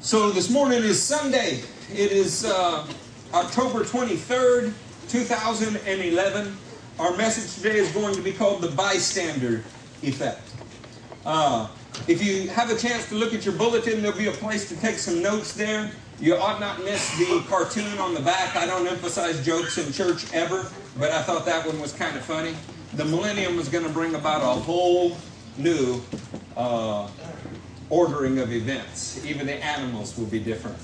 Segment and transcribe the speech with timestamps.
[0.00, 1.60] So this morning is Sunday.
[1.92, 2.86] It is uh,
[3.34, 4.72] October 23rd,
[5.10, 6.56] 2011.
[6.98, 9.62] Our message today is going to be called the bystander
[10.02, 10.40] effect.
[11.26, 11.68] Uh,
[12.06, 14.76] if you have a chance to look at your bulletin, there'll be a place to
[14.80, 15.90] take some notes there.
[16.18, 18.56] You ought not miss the cartoon on the back.
[18.56, 20.66] I don't emphasize jokes in church ever,
[20.98, 22.54] but I thought that one was kind of funny.
[22.94, 25.18] The millennium was going to bring about a whole
[25.58, 26.00] new
[26.56, 27.10] uh,
[27.90, 29.24] ordering of events.
[29.24, 30.76] Even the animals will be different.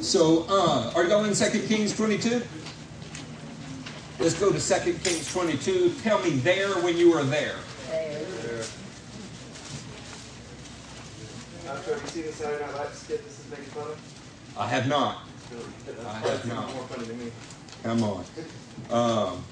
[0.00, 2.42] So, uh, are you going in 2 Kings 22?
[4.18, 5.94] Let's go to 2 Kings 22.
[6.02, 7.56] Tell me there when you are there.
[11.68, 14.58] After have you seen the Saturday Night Live skit this is making fun of?
[14.58, 15.22] I have not.
[16.06, 16.74] I have not.
[16.74, 17.32] more funny than me.
[17.82, 18.24] Come on.
[18.90, 19.44] Um,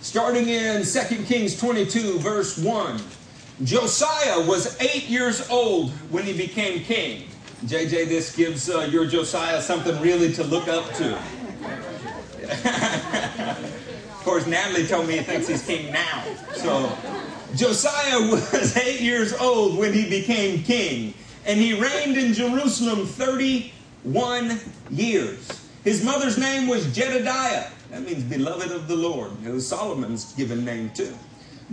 [0.00, 3.00] starting in 2 Kings 22, verse 1.
[3.64, 7.28] Josiah was eight years old when he became king.
[7.64, 11.16] JJ, this gives uh, your Josiah something really to look up to.
[14.08, 16.24] of course, Natalie told me he thinks he's king now.
[16.54, 16.96] So,
[17.56, 24.60] Josiah was eight years old when he became king, and he reigned in Jerusalem 31
[24.90, 25.68] years.
[25.82, 27.70] His mother's name was Jedediah.
[27.90, 29.32] That means beloved of the Lord.
[29.44, 31.12] It was Solomon's given name too.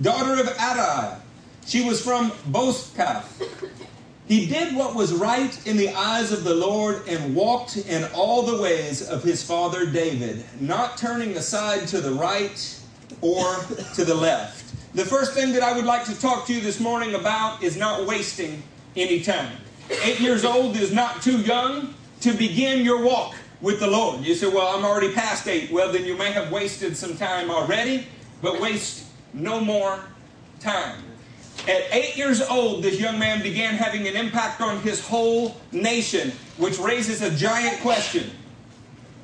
[0.01, 1.19] Daughter of Adaiah.
[1.65, 3.25] She was from Bozkath.
[4.27, 8.43] He did what was right in the eyes of the Lord and walked in all
[8.43, 12.79] the ways of his father David, not turning aside to the right
[13.21, 13.55] or
[13.93, 14.63] to the left.
[14.95, 17.77] The first thing that I would like to talk to you this morning about is
[17.77, 18.63] not wasting
[18.95, 19.57] any time.
[20.03, 24.21] Eight years old is not too young to begin your walk with the Lord.
[24.21, 25.71] You say, Well, I'm already past eight.
[25.71, 28.07] Well, then you may have wasted some time already,
[28.41, 29.99] but waste no more
[30.59, 31.03] time.
[31.67, 36.31] At eight years old, this young man began having an impact on his whole nation,
[36.57, 38.29] which raises a giant question.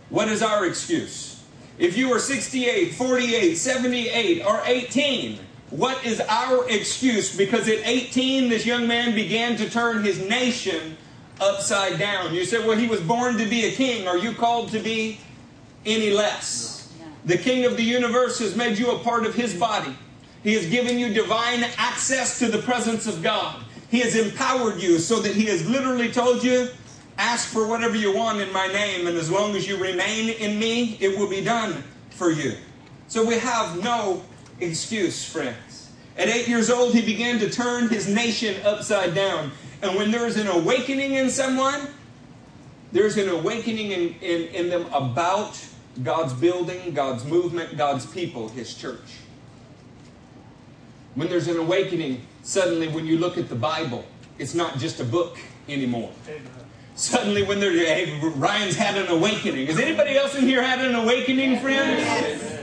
[0.10, 1.44] What is our excuse?
[1.78, 7.36] If you are 68, 48, 78, or 18, what is our excuse?
[7.36, 10.98] Because at 18, this young man began to turn his nation
[11.40, 12.34] upside down.
[12.34, 14.08] You said, well, he was born to be a king.
[14.08, 15.20] Are you called to be
[15.86, 16.92] any less?
[17.26, 19.96] The king of the universe has made you a part of his body.
[20.44, 23.64] He has given you divine access to the presence of God.
[23.90, 26.70] He has empowered you so that He has literally told you,
[27.18, 30.58] ask for whatever you want in my name, and as long as you remain in
[30.58, 32.54] me, it will be done for you.
[33.08, 34.24] So we have no
[34.60, 35.92] excuse, friends.
[36.18, 39.52] At eight years old, he began to turn his nation upside down.
[39.82, 41.88] And when there is an awakening in someone,
[42.92, 45.60] there's an awakening in, in, in them about
[46.04, 49.00] God's building, God's movement, God's people, His church.
[51.16, 54.06] When there's an awakening, suddenly when you look at the Bible,
[54.40, 56.12] it's not just a book anymore.
[56.96, 59.68] Suddenly, when there, hey, Ryan's had an awakening.
[59.68, 62.60] Has anybody else in here had an awakening, friends?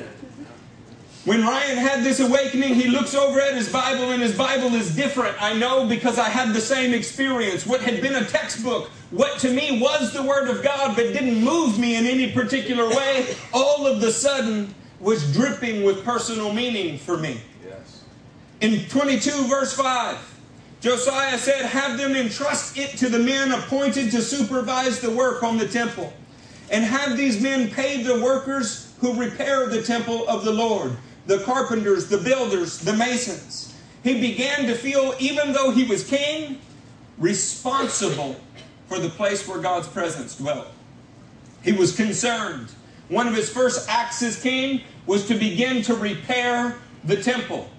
[1.25, 4.95] When Ryan had this awakening, he looks over at his Bible, and his Bible is
[4.95, 5.41] different.
[5.43, 7.67] I know because I had the same experience.
[7.67, 11.43] What had been a textbook, what to me was the Word of God, but didn't
[11.43, 16.99] move me in any particular way, all of the sudden was dripping with personal meaning
[16.99, 17.41] for me.
[18.61, 20.19] In 22, verse 5,
[20.81, 25.59] Josiah said, Have them entrust it to the men appointed to supervise the work on
[25.59, 26.13] the temple,
[26.69, 30.97] and have these men pay the workers who repair the temple of the Lord,
[31.27, 33.75] the carpenters, the builders, the masons.
[34.03, 36.61] He began to feel, even though he was king,
[37.17, 38.41] responsible
[38.89, 40.67] for the place where God's presence dwelt.
[41.63, 42.71] He was concerned.
[43.09, 47.71] One of his first acts as king was to begin to repair the temple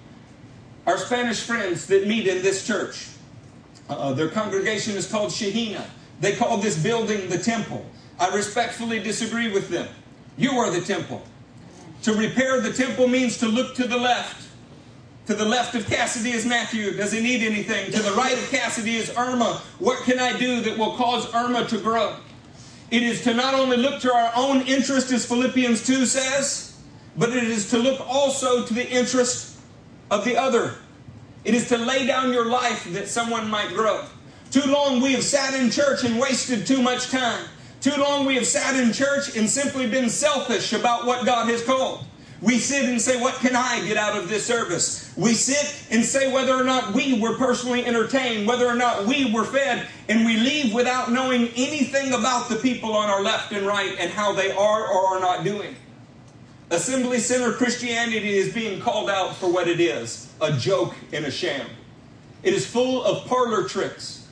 [0.86, 3.10] our Spanish friends that meet in this church.
[3.90, 5.84] Uh, their congregation is called Shahina.
[6.20, 7.86] They call this building the temple.
[8.20, 9.88] I respectfully disagree with them.
[10.38, 11.24] You are the temple.
[12.04, 14.48] To repair the temple means to look to the left.
[15.28, 16.94] To the left of Cassidy is Matthew.
[16.94, 17.92] Does he need anything?
[17.92, 19.62] To the right of Cassidy is Irma.
[19.80, 22.16] What can I do that will cause Irma to grow?
[22.90, 26.78] It is to not only look to our own interest, as Philippians 2 says,
[27.16, 29.59] but it is to look also to the interest
[30.12, 30.76] of the other.
[31.46, 34.06] It is to lay down your life that someone might grow.
[34.52, 37.46] Too long we have sat in church and wasted too much time.
[37.82, 41.64] Too long we have sat in church and simply been selfish about what God has
[41.64, 42.04] called.
[42.42, 45.14] We sit and say, What can I get out of this service?
[45.18, 49.32] We sit and say whether or not we were personally entertained, whether or not we
[49.34, 53.68] were fed, and we leave without knowing anything about the people on our left and
[53.68, 55.76] right and how they are or are not doing.
[56.72, 61.32] Assembly Center Christianity is being called out for what it is a joke and a
[61.32, 61.68] sham.
[62.44, 64.28] It is full of parlor tricks.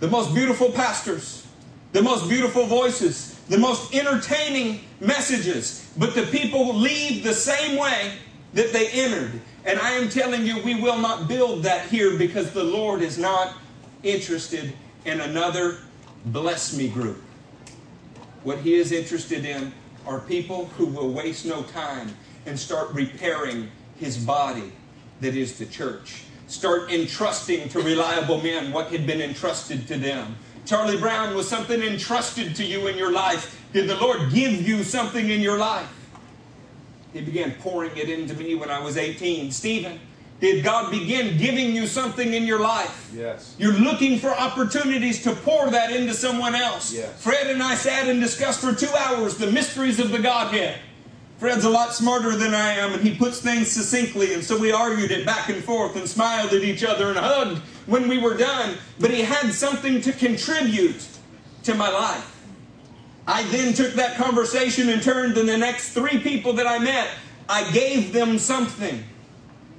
[0.00, 1.46] The most beautiful pastors,
[1.92, 8.12] the most beautiful voices, the most entertaining messages, but the people leave the same way
[8.54, 9.40] that they entered.
[9.64, 13.16] And I am telling you, we will not build that here because the Lord is
[13.16, 13.54] not
[14.02, 14.72] interested
[15.04, 15.78] in another
[16.26, 17.22] bless me group.
[18.42, 19.72] What He is interested in
[20.08, 22.16] are people who will waste no time
[22.46, 24.72] and start repairing His body
[25.20, 26.24] that is the church.
[26.46, 30.34] Start entrusting to reliable men what had been entrusted to them.
[30.64, 33.62] Charlie Brown was something entrusted to you in your life.
[33.74, 35.92] Did the Lord give you something in your life?
[37.12, 39.52] He began pouring it into me when I was 18.
[39.52, 40.00] Stephen,
[40.40, 43.10] did God begin giving you something in your life?
[43.14, 43.56] Yes.
[43.58, 46.92] You're looking for opportunities to pour that into someone else.
[46.92, 47.22] Yes.
[47.22, 50.78] Fred and I sat and discussed for two hours the mysteries of the Godhead.
[51.38, 54.72] Fred's a lot smarter than I am, and he puts things succinctly, and so we
[54.72, 58.36] argued it back and forth and smiled at each other and hugged when we were
[58.36, 58.76] done.
[58.98, 61.06] But he had something to contribute
[61.64, 62.36] to my life.
[63.26, 67.08] I then took that conversation and turned to the next three people that I met.
[67.48, 69.04] I gave them something.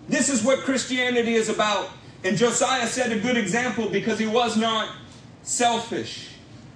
[0.09, 1.89] This is what Christianity is about.
[2.23, 4.89] And Josiah set a good example because he was not
[5.43, 6.29] selfish.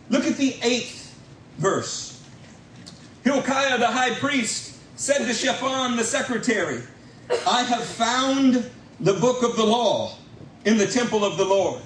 [0.09, 1.19] Look at the eighth
[1.57, 2.24] verse.
[3.24, 6.81] Hilkiah the high priest said to Shaphan the secretary,
[7.47, 8.69] I have found
[9.00, 10.15] the book of the law
[10.65, 11.81] in the temple of the Lord.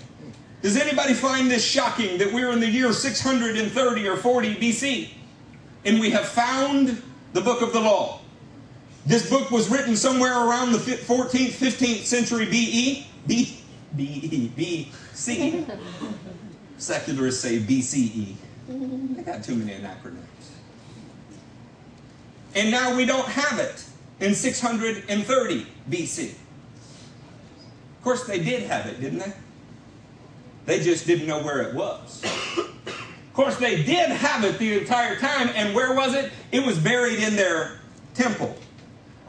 [0.61, 5.09] Does anybody find this shocking that we're in the year 630 or 40 BC
[5.85, 7.01] and we have found
[7.33, 8.19] the book of the law?
[9.07, 13.07] This book was written somewhere around the 14th, 15th century BE.
[13.25, 13.57] B,
[13.95, 15.65] B-E, B-C.
[16.77, 18.36] Secularists say BCE.
[19.18, 20.18] I got too many acronyms.
[22.54, 23.86] And now we don't have it
[24.19, 26.31] in 630 BC.
[26.31, 26.38] Of
[28.03, 29.33] course, they did have it, didn't they?
[30.65, 32.24] They just didn't know where it was.
[32.25, 36.30] Of course, they did have it the entire time, and where was it?
[36.51, 37.80] It was buried in their
[38.13, 38.57] temple.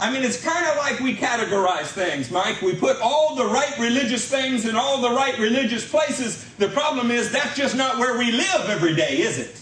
[0.00, 2.62] I mean, it's kind of like we categorize things, Mike.
[2.62, 6.44] We put all the right religious things in all the right religious places.
[6.54, 9.60] The problem is that's just not where we live every day, is it?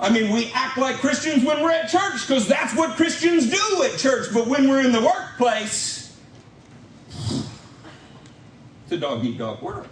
[0.00, 3.82] I mean, we act like Christians when we're at church because that's what Christians do
[3.84, 6.18] at church, but when we're in the workplace,
[7.08, 9.86] it's a dog eat dog world.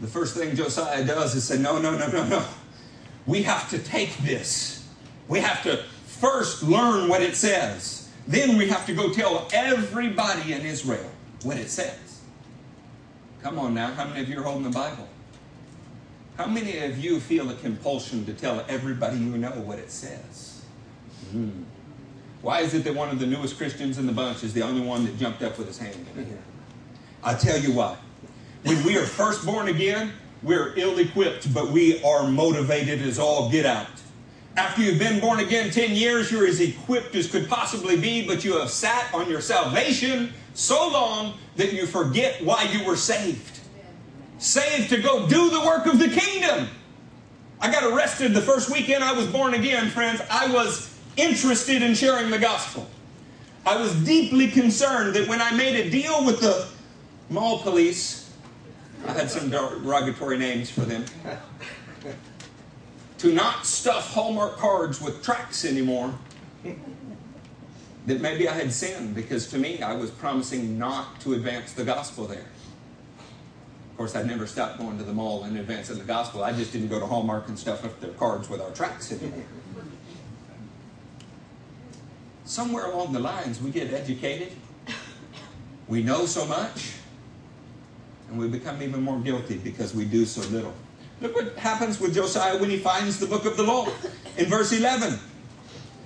[0.00, 2.44] The first thing Josiah does is say, No, no, no, no, no.
[3.26, 4.79] We have to take this.
[5.30, 8.10] We have to first learn what it says.
[8.26, 11.08] Then we have to go tell everybody in Israel
[11.44, 12.20] what it says.
[13.40, 15.08] Come on now, how many of you are holding the Bible?
[16.36, 20.62] How many of you feel a compulsion to tell everybody you know what it says?
[21.32, 21.64] Mm.
[22.42, 24.80] Why is it that one of the newest Christians in the bunch is the only
[24.80, 26.42] one that jumped up with his hand in here?
[27.22, 27.96] I'll tell you why.
[28.64, 30.12] When we are first born again,
[30.42, 33.86] we're ill equipped, but we are motivated as all get out.
[34.56, 38.44] After you've been born again 10 years, you're as equipped as could possibly be, but
[38.44, 43.60] you have sat on your salvation so long that you forget why you were saved
[44.40, 46.68] saved to go do the work of the kingdom.
[47.60, 50.20] I got arrested the first weekend I was born again, friends.
[50.30, 52.88] I was interested in sharing the gospel.
[53.66, 56.66] I was deeply concerned that when I made a deal with the
[57.28, 58.32] mall police,
[59.06, 61.04] I had some derogatory names for them,
[63.20, 66.14] to not stuff Hallmark cards with tracts anymore,
[68.06, 71.84] that maybe I had sinned because to me I was promising not to advance the
[71.84, 72.46] gospel there
[73.90, 76.42] Of course, I'd never stopped going to the mall in advance of the gospel.
[76.42, 79.30] I just didn't go to Hallmark and stuff up their cards with our tracts there.
[82.46, 84.52] Somewhere along the lines, we get educated,
[85.88, 86.94] we know so much,
[88.30, 90.74] and we become even more guilty because we do so little.
[91.20, 93.88] Look what happens with Josiah when he finds the book of the law.
[94.38, 95.18] In verse 11,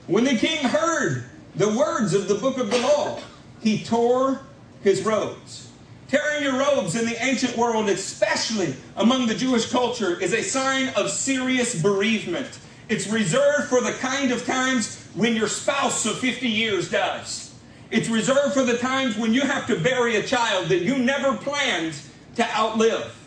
[0.09, 3.21] when the king heard the words of the book of the law,
[3.61, 4.41] he tore
[4.83, 5.71] his robes.
[6.09, 10.89] Tearing your robes in the ancient world, especially among the Jewish culture, is a sign
[10.97, 12.59] of serious bereavement.
[12.89, 17.55] It's reserved for the kind of times when your spouse of 50 years dies.
[17.91, 21.37] It's reserved for the times when you have to bury a child that you never
[21.37, 21.95] planned
[22.37, 23.24] to outlive.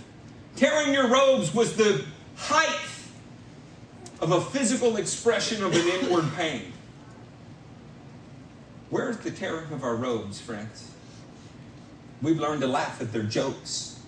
[0.57, 2.03] Tearing your robes was the
[2.35, 2.79] height
[4.19, 6.73] of a physical expression of an inward pain.
[8.89, 10.91] Where's the tearing of our robes, friends?
[12.23, 13.99] We've learned to laugh at their jokes.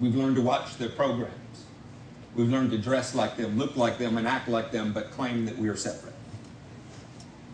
[0.00, 1.32] We've learned to watch their programs.
[2.34, 5.46] We've learned to dress like them, look like them, and act like them, but claim
[5.46, 6.14] that we are separate.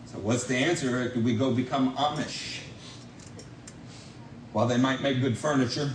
[0.07, 1.13] So, what's the answer?
[1.13, 2.61] Do we go become Amish?
[4.53, 5.91] While they might make good furniture,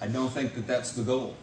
[0.00, 1.36] I don't think that that's the goal.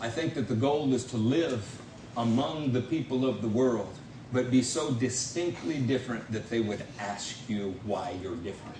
[0.00, 1.80] I think that the goal is to live
[2.16, 3.94] among the people of the world,
[4.32, 8.76] but be so distinctly different that they would ask you why you're different.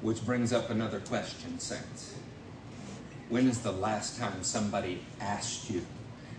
[0.00, 2.14] Which brings up another question, Saints.
[3.28, 5.86] When is the last time somebody asked you?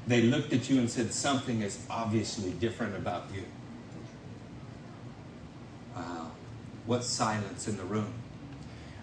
[0.08, 3.44] They looked at you and said, Something is obviously different about you.
[5.96, 6.32] Wow.
[6.86, 8.14] What silence in the room.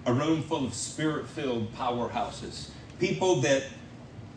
[0.08, 2.70] A room full of spirit filled powerhouses.
[2.98, 3.64] People that,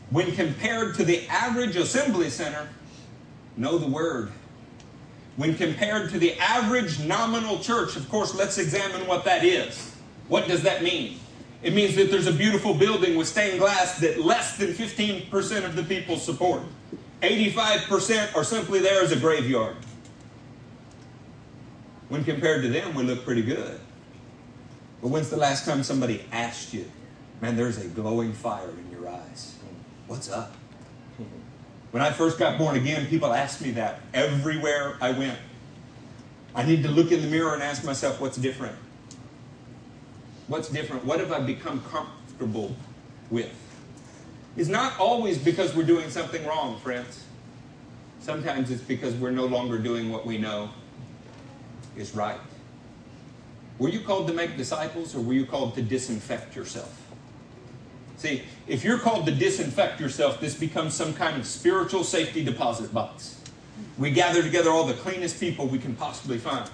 [0.10, 2.68] when compared to the average assembly center,
[3.56, 4.34] know the word.
[5.38, 9.96] When compared to the average nominal church, of course, let's examine what that is.
[10.28, 11.20] What does that mean?
[11.64, 15.78] It means that there's a beautiful building with stained glass that less than 15% of
[15.78, 16.64] the people support.
[17.22, 19.78] 85% are simply there as a graveyard.
[22.10, 23.80] When compared to them, we look pretty good.
[25.02, 26.90] But when's the last time somebody asked you,
[27.42, 29.56] man, there's a glowing fire in your eyes?
[30.08, 30.56] What's up?
[31.92, 35.38] When I first got born again, people asked me that everywhere I went.
[36.54, 38.76] I need to look in the mirror and ask myself, what's different?
[40.48, 41.06] What's different?
[41.06, 42.76] What have I become comfortable
[43.30, 43.52] with?
[44.56, 47.24] It's not always because we're doing something wrong, friends.
[48.20, 50.70] Sometimes it's because we're no longer doing what we know
[51.98, 52.40] is right.
[53.82, 57.02] Were you called to make disciples or were you called to disinfect yourself?
[58.18, 62.94] See, if you're called to disinfect yourself, this becomes some kind of spiritual safety deposit
[62.94, 63.42] box.
[63.98, 66.70] We gather together all the cleanest people we can possibly find.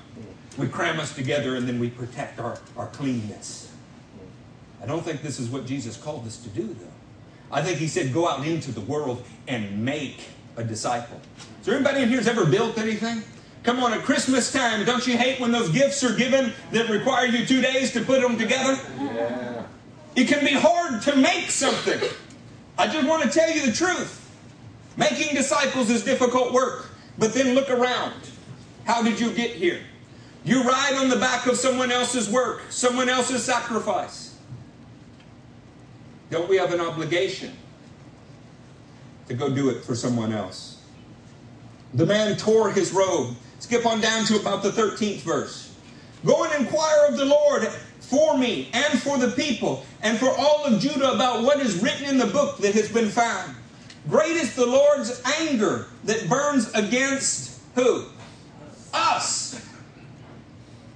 [0.57, 3.71] We cram us together and then we protect our, our cleanness.
[4.83, 6.87] I don't think this is what Jesus called us to do, though.
[7.53, 10.25] I think he said, go out into the world and make
[10.57, 11.21] a disciple.
[11.61, 13.23] Is there anybody in here who's ever built anything?
[13.67, 17.25] Come on, at Christmas time, don't you hate when those gifts are given that require
[17.25, 18.79] you two days to put them together?
[18.97, 19.63] Yeah.
[20.15, 21.99] It can be hard to make something.
[22.77, 24.25] I just want to tell you the truth.
[24.95, 26.91] Making disciples is difficult work.
[27.17, 28.13] But then look around.
[28.85, 29.81] How did you get here?
[30.45, 34.37] You ride on the back of someone else's work, someone else's sacrifice.
[36.29, 37.51] Don't we have an obligation
[39.27, 40.81] to go do it for someone else?
[41.93, 45.75] The man tore his robe Skip on down to about the 13th verse.
[46.25, 47.67] Go and inquire of the Lord
[47.99, 52.05] for me and for the people and for all of Judah about what is written
[52.05, 53.55] in the book that has been found.
[54.09, 58.05] Great is the Lord's anger that burns against who?
[58.93, 59.61] Us.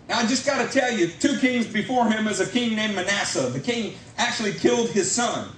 [0.07, 2.95] Now, I just got to tell you, two kings before him is a king named
[2.95, 3.49] Manasseh.
[3.49, 5.49] The king actually killed his son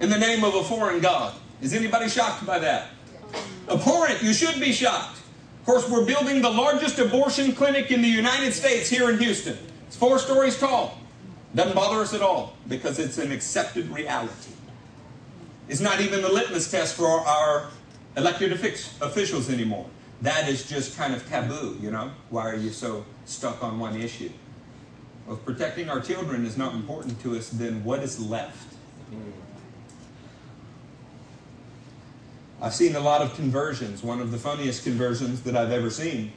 [0.00, 1.34] in the name of a foreign god.
[1.60, 2.88] Is anybody shocked by that?
[3.68, 4.22] Abhorrent.
[4.22, 5.18] You should be shocked.
[5.60, 9.58] Of course, we're building the largest abortion clinic in the United States here in Houston.
[9.86, 10.98] It's four stories tall.
[11.54, 14.52] Doesn't bother us at all because it's an accepted reality.
[15.68, 17.70] It's not even the litmus test for our
[18.16, 19.86] elected officials anymore.
[20.22, 22.10] That is just kind of taboo, you know?
[22.30, 24.30] Why are you so stuck on one issue?
[25.26, 28.72] Well, if protecting our children is not important to us, then what is left?
[29.10, 29.30] Hmm.
[32.60, 34.02] I've seen a lot of conversions.
[34.02, 36.32] One of the funniest conversions that I've ever seen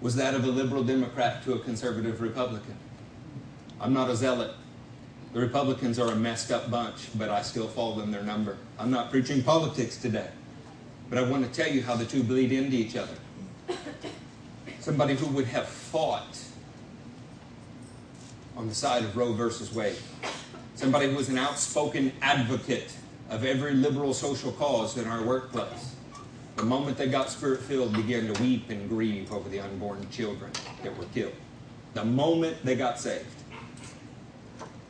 [0.00, 2.76] was that of a liberal Democrat to a conservative Republican.
[3.80, 4.52] I'm not a zealot.
[5.34, 8.56] The Republicans are a messed up bunch, but I still fall in their number.
[8.78, 10.30] I'm not preaching politics today,
[11.10, 13.12] but I want to tell you how the two bleed into each other.
[14.80, 16.38] Somebody who would have fought
[18.56, 19.98] on the side of Roe versus Wade,
[20.74, 22.94] somebody who was an outspoken advocate
[23.28, 25.94] of every liberal social cause in our workplace.
[26.56, 30.50] The moment they got spirit filled, began to weep and grieve over the unborn children
[30.82, 31.34] that were killed.
[31.94, 33.26] The moment they got saved.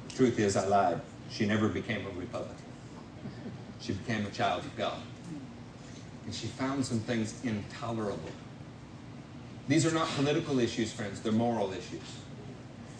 [0.08, 1.00] The truth is, I lied.
[1.30, 2.56] She never became a Republican.
[3.80, 4.98] She became a child of God.
[6.24, 8.30] And she found some things intolerable.
[9.68, 12.00] These are not political issues, friends, they're moral issues.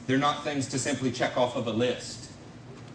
[0.06, 2.27] They're not things to simply check off of a list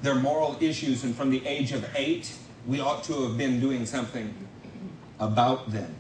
[0.04, 2.32] their moral issues, and from the age of eight,
[2.68, 4.34] we ought to have been doing something
[5.20, 5.96] about them.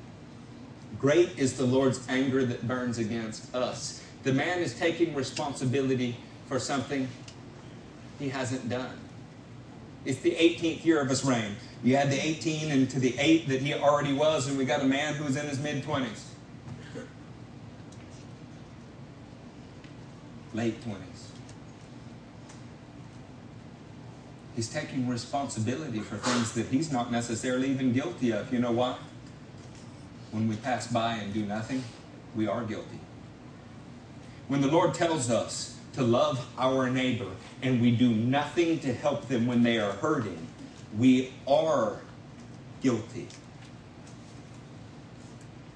[1.00, 4.04] Great is the Lord's anger that burns against us.
[4.24, 6.18] The man is taking responsibility
[6.48, 7.08] for something
[8.20, 9.00] he hasn't done.
[10.06, 11.56] It's the 18th year of his reign.
[11.82, 14.82] You add the 18 and to the 8 that he already was, and we got
[14.82, 16.24] a man who's in his mid 20s.
[20.54, 21.13] Late 20s.
[24.56, 28.54] He's taking responsibility for things that he's not necessarily even guilty of.
[28.54, 28.98] You know why?
[30.34, 31.84] when we pass by and do nothing,
[32.36, 33.00] we are guilty.
[34.48, 37.30] When the Lord tells us to love our neighbor
[37.62, 40.48] and we do nothing to help them when they are hurting,
[40.98, 42.02] we are
[42.82, 43.28] guilty.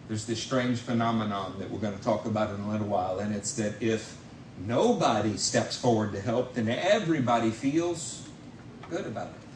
[0.07, 3.36] There's this strange phenomenon that we're going to talk about in a little while, and
[3.36, 4.17] it's that if
[4.65, 8.26] nobody steps forward to help, then everybody feels
[8.89, 9.48] good about it.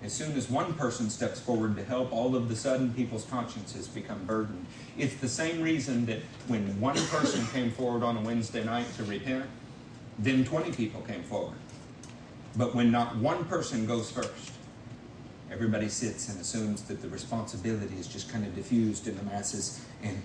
[0.00, 3.88] As soon as one person steps forward to help, all of a sudden people's consciences
[3.88, 4.64] become burdened.
[4.96, 9.04] It's the same reason that when one person came forward on a Wednesday night to
[9.04, 9.46] repent,
[10.18, 11.58] then 20 people came forward.
[12.56, 14.52] But when not one person goes first,
[15.50, 19.84] everybody sits and assumes that the responsibility is just kind of diffused in the masses,
[20.02, 20.20] and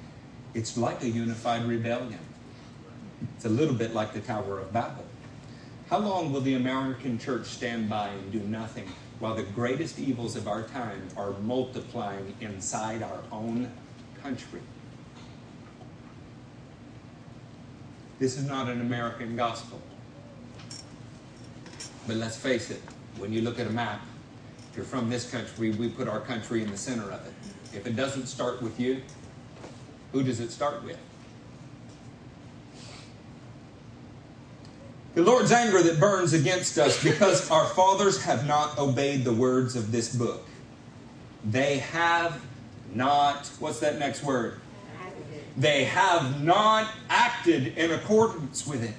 [0.54, 2.20] it's like a unified rebellion.
[3.36, 5.06] It's a little bit like the Tower of Babel.
[5.94, 8.88] How long will the American church stand by and do nothing
[9.20, 13.72] while the greatest evils of our time are multiplying inside our own
[14.24, 14.62] country.
[18.18, 19.80] This is not an American gospel.
[22.08, 22.82] But let's face it,
[23.20, 24.02] when you look at a map,
[24.72, 27.34] if you're from this country, we put our country in the center of it.
[27.72, 29.04] If it doesn't start with you,
[30.12, 30.98] who does it start with?
[35.16, 39.76] The Lord's anger that burns against us because our fathers have not obeyed the words
[39.76, 40.44] of this book.
[41.46, 42.42] They have
[42.96, 44.60] not, what's that next word?
[45.56, 48.96] They have not acted in accordance with it.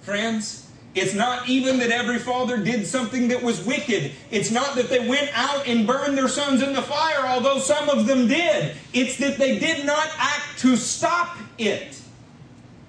[0.00, 4.12] Friends, it's not even that every father did something that was wicked.
[4.32, 7.88] It's not that they went out and burned their sons in the fire, although some
[7.88, 8.74] of them did.
[8.92, 12.00] It's that they did not act to stop it.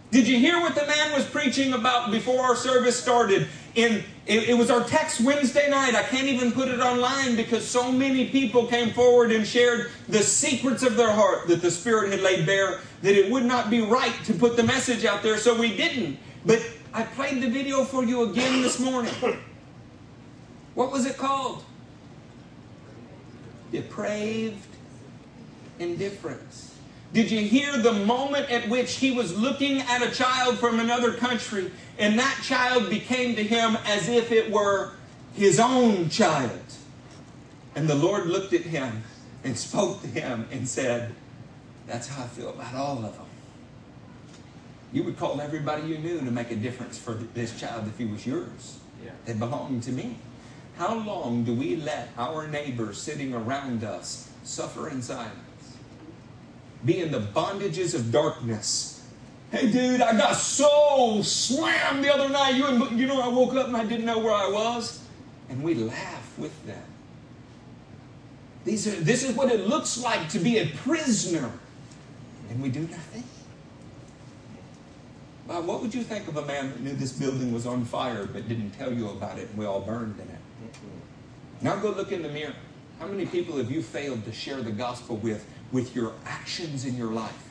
[0.10, 3.48] Did you hear what the man was preaching about before our service started?
[3.76, 5.96] In it, it, was our text Wednesday night.
[5.96, 10.24] I can't even put it online because so many people came forward and shared the
[10.24, 13.82] secrets of their heart that the Spirit had laid bare that it would not be
[13.82, 16.18] right to put the message out there, so we didn't.
[16.46, 16.62] But
[16.94, 19.14] I played the video for you again this morning.
[20.74, 21.64] What was it called?
[23.72, 24.64] Depraved
[25.80, 26.77] indifference.
[27.14, 31.14] Did you hear the moment at which he was looking at a child from another
[31.14, 34.92] country and that child became to him as if it were
[35.34, 36.60] his own child?
[37.76, 39.04] And the Lord looked at him
[39.44, 41.16] and spoke to him and said,
[41.86, 43.26] That's how I feel about all of them.
[44.92, 48.06] You would call everybody you knew to make a difference for this child if he
[48.06, 48.80] was yours.
[49.04, 49.12] Yeah.
[49.26, 50.18] They belonged to me.
[50.78, 55.47] How long do we let our neighbors sitting around us suffer in silence?
[56.86, 59.06] Be in the bondages of darkness.
[59.52, 62.56] Hey, dude, I got so slammed the other night.
[62.56, 65.04] You, you know, I woke up and I didn't know where I was.
[65.50, 66.84] And we laugh with them.
[68.66, 71.50] These are, this is what it looks like to be a prisoner.
[72.50, 73.24] And we do nothing.
[75.48, 78.26] Well, what would you think of a man that knew this building was on fire
[78.26, 80.74] but didn't tell you about it and we all burned in it?
[80.74, 81.66] Mm-hmm.
[81.66, 82.54] Now go look in the mirror.
[83.00, 86.96] How many people have you failed to share the gospel with with your actions in
[86.98, 87.44] your life.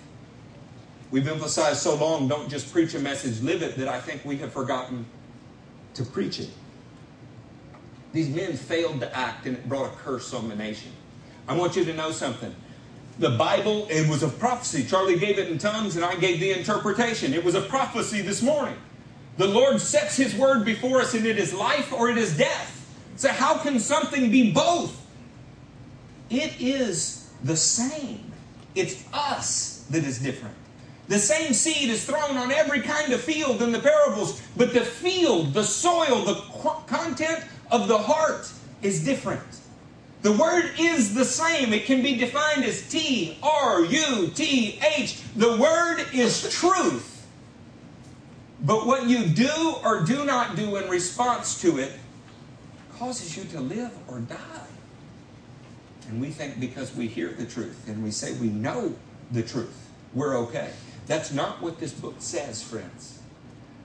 [1.11, 4.37] We've emphasized so long, don't just preach a message, live it, that I think we
[4.39, 5.07] have forgotten
[5.95, 6.51] to preach it.
[8.13, 10.91] These men failed to act and it brought a curse on the nation.
[11.47, 12.55] I want you to know something.
[13.19, 14.85] The Bible, it was a prophecy.
[14.85, 17.33] Charlie gave it in tongues and I gave the interpretation.
[17.33, 18.77] It was a prophecy this morning.
[19.37, 22.73] The Lord sets His word before us and it is life or it is death.
[23.17, 25.01] So, how can something be both?
[26.29, 28.33] It is the same.
[28.75, 30.55] It's us that is different.
[31.09, 34.85] The same seed is thrown on every kind of field in the parables, but the
[34.85, 36.35] field, the soil, the
[36.87, 38.51] content of the heart
[38.83, 39.43] is different.
[40.23, 41.73] The word is the same.
[41.73, 45.21] It can be defined as T R U T H.
[45.37, 47.13] The word is truth.
[48.63, 51.93] But what you do or do not do in response to it
[52.99, 54.66] causes you to live or die.
[56.09, 58.95] And we think because we hear the truth and we say we know
[59.33, 60.71] the truth, we're okay.
[61.07, 63.21] That's not what this book says, friends.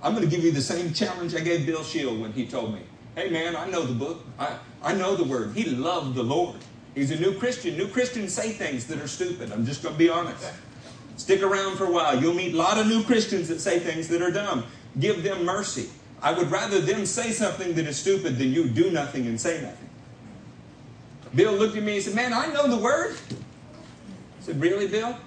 [0.04, 2.74] I'm going to give you the same challenge I gave Bill Shield when he told
[2.74, 2.82] me,
[3.16, 4.24] hey man, I know the book.
[4.40, 5.56] I, I know the word.
[5.56, 6.58] He loved the Lord.
[6.96, 7.78] He's a new Christian.
[7.78, 9.52] New Christians say things that are stupid.
[9.52, 10.44] I'm just going to be honest.
[11.18, 12.20] Stick around for a while.
[12.20, 14.66] You'll meet a lot of new Christians that say things that are dumb.
[15.00, 15.90] Give them mercy.
[16.22, 19.62] I would rather them say something that is stupid than you do nothing and say
[19.62, 19.90] nothing.
[21.36, 23.16] Bill looked at me and said, Man, I know the word.
[23.30, 25.18] I said, Really, Bill?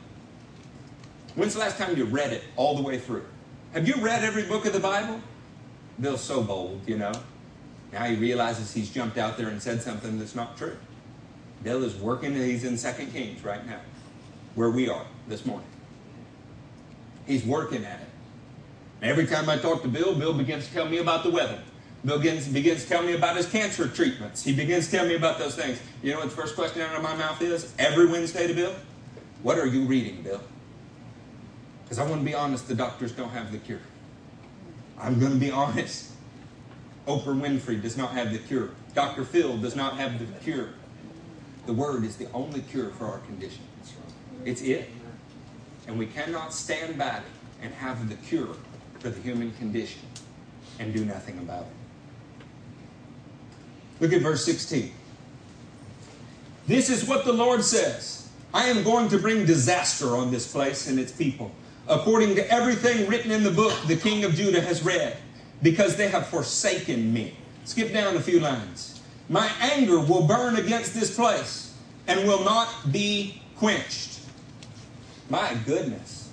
[1.35, 3.25] When's the last time you read it all the way through?
[3.73, 5.21] Have you read every book of the Bible?
[6.01, 7.13] Bill's so bold, you know.
[7.93, 10.77] Now he realizes he's jumped out there and said something that's not true.
[11.63, 13.81] Bill is working, he's in Second Kings right now.
[14.55, 15.67] where we are this morning.
[17.27, 18.07] He's working at it.
[19.03, 21.61] Every time I talk to Bill, Bill begins to tell me about the weather.
[22.05, 24.45] Bill begins, begins to tell me about his cancer treatments.
[24.45, 25.81] He begins telling me about those things.
[26.03, 27.73] You know what the first question out of my mouth is?
[27.79, 28.75] Every Wednesday to Bill?
[29.43, 30.43] What are you reading, Bill?
[31.85, 33.81] Because I want to be honest, the doctors don't have the cure.
[34.99, 36.13] I'm going to be honest.
[37.07, 38.71] Oprah Winfrey does not have the cure.
[38.95, 39.25] Dr.
[39.25, 40.71] Phil does not have the cure.
[41.67, 43.65] The Word is the only cure for our condition.
[44.45, 44.91] It's it.
[45.87, 47.25] And we cannot stand back
[47.63, 48.57] and have the cure
[48.99, 50.03] for the human condition
[50.79, 51.74] and do nothing about it.
[54.01, 54.93] Look at verse 16.
[56.67, 60.89] This is what the Lord says I am going to bring disaster on this place
[60.89, 61.51] and its people,
[61.89, 65.17] according to everything written in the book the king of Judah has read,
[65.63, 67.37] because they have forsaken me.
[67.65, 69.01] Skip down a few lines.
[69.29, 71.75] My anger will burn against this place
[72.07, 74.21] and will not be quenched.
[75.31, 76.31] My goodness.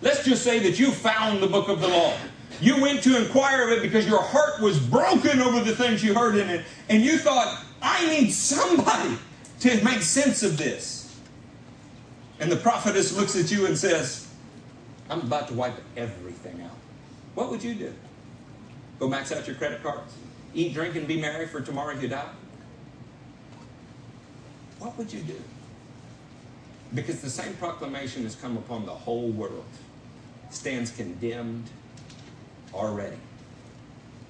[0.00, 2.14] Let's just say that you found the book of the law.
[2.62, 6.14] You went to inquire of it because your heart was broken over the things you
[6.14, 9.18] heard in it, and you thought, I need somebody
[9.58, 11.18] to make sense of this.
[12.38, 14.32] And the prophetess looks at you and says,
[15.10, 16.76] I'm about to wipe everything out.
[17.34, 17.92] What would you do?
[19.00, 20.14] Go max out your credit cards?
[20.54, 22.30] Eat, drink, and be merry, for tomorrow you die?
[24.78, 25.40] What would you do?
[26.94, 29.64] Because the same proclamation has come upon the whole world,
[30.50, 31.68] stands condemned
[32.74, 33.16] already.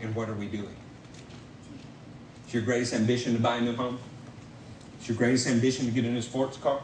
[0.01, 0.77] And what are we doing?
[2.47, 3.99] Is your greatest ambition to buy a new home?
[5.01, 6.81] Is your greatest ambition to get a new sports car?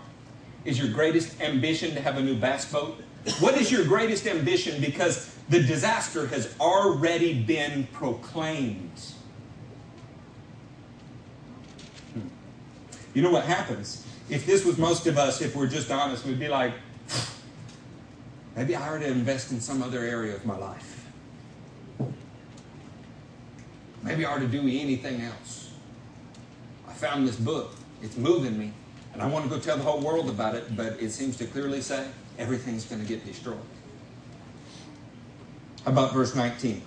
[0.64, 3.00] Is your greatest ambition to have a new bass boat?
[3.40, 4.80] What is your greatest ambition?
[4.80, 9.00] Because the disaster has already been proclaimed.
[12.14, 12.28] Hmm.
[13.14, 14.06] You know what happens?
[14.28, 16.74] If this was most of us, if we're just honest, we'd be like,
[18.56, 20.97] maybe I ought to invest in some other area of my life.
[24.02, 25.70] Maybe I ought to do anything else.
[26.86, 27.74] I found this book.
[28.02, 28.72] It's moving me.
[29.12, 31.46] And I want to go tell the whole world about it, but it seems to
[31.46, 32.06] clearly say
[32.38, 33.58] everything's going to get destroyed.
[35.86, 36.82] About verse 19?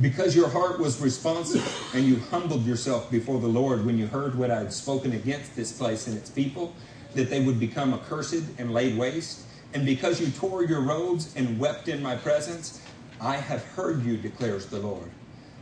[0.00, 4.36] Because your heart was responsive and you humbled yourself before the Lord when you heard
[4.36, 6.74] what I had spoken against this place and its people,
[7.14, 9.42] that they would become accursed and laid waste,
[9.74, 12.80] and because you tore your robes and wept in my presence,
[13.20, 15.10] I have heard you, declares the Lord.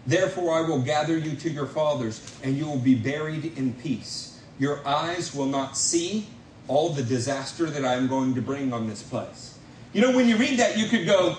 [0.06, 4.40] Therefore, I will gather you to your fathers, and you will be buried in peace.
[4.58, 6.26] Your eyes will not see
[6.68, 9.58] all the disaster that I am going to bring on this place.
[9.92, 11.36] You know, when you read that, you could go,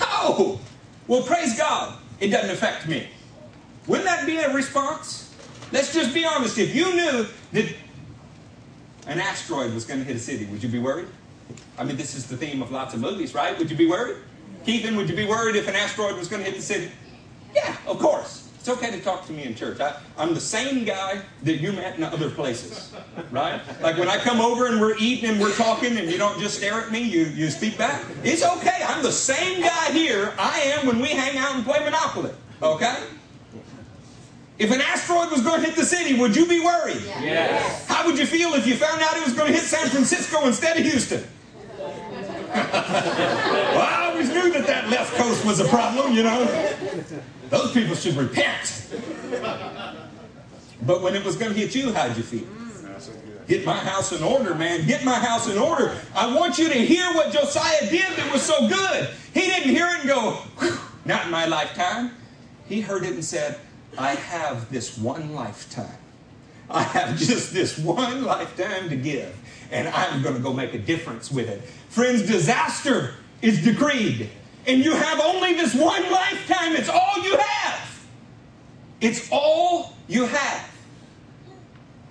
[0.00, 0.60] Oh,
[1.06, 3.08] well, praise God, it doesn't affect me.
[3.86, 5.34] Wouldn't that be a response?
[5.72, 6.58] Let's just be honest.
[6.58, 7.74] If you knew that
[9.06, 11.08] an asteroid was going to hit a city, would you be worried?
[11.78, 13.56] I mean, this is the theme of lots of movies, right?
[13.58, 14.16] Would you be worried?
[14.66, 16.90] Keithan, would you be worried if an asteroid was going to hit the city?
[17.54, 18.50] Yeah, of course.
[18.58, 19.78] It's okay to talk to me in church.
[19.78, 22.92] I, am the same guy that you met in other places,
[23.30, 23.60] right?
[23.80, 26.58] Like when I come over and we're eating and we're talking and you don't just
[26.58, 28.04] stare at me, you, you speak back.
[28.24, 28.82] It's okay.
[28.88, 33.04] I'm the same guy here I am when we hang out and play Monopoly, okay?
[34.58, 37.02] If an asteroid was going to hit the city, would you be worried?
[37.04, 37.86] Yes.
[37.86, 40.44] How would you feel if you found out it was going to hit San Francisco
[40.44, 41.22] instead of Houston?
[42.48, 46.44] Well, I always knew that that left coast was a problem, you know.
[47.50, 48.86] Those people should repent.
[50.82, 52.46] But when it was going to hit you, how'd you feel?
[53.48, 54.86] Get my house in order, man.
[54.86, 55.96] Get my house in order.
[56.14, 59.08] I want you to hear what Josiah did that was so good.
[59.32, 60.38] He didn't hear it and go,
[61.04, 62.12] not in my lifetime.
[62.68, 63.60] He heard it and said,
[63.96, 65.98] I have this one lifetime.
[66.68, 69.32] I have just this one lifetime to give,
[69.70, 71.62] and I'm going to go make a difference with it.
[71.88, 74.30] Friends, disaster is decreed,
[74.66, 76.74] and you have only this one lifetime.
[76.76, 78.06] It's all you have.
[79.00, 80.70] It's all you have.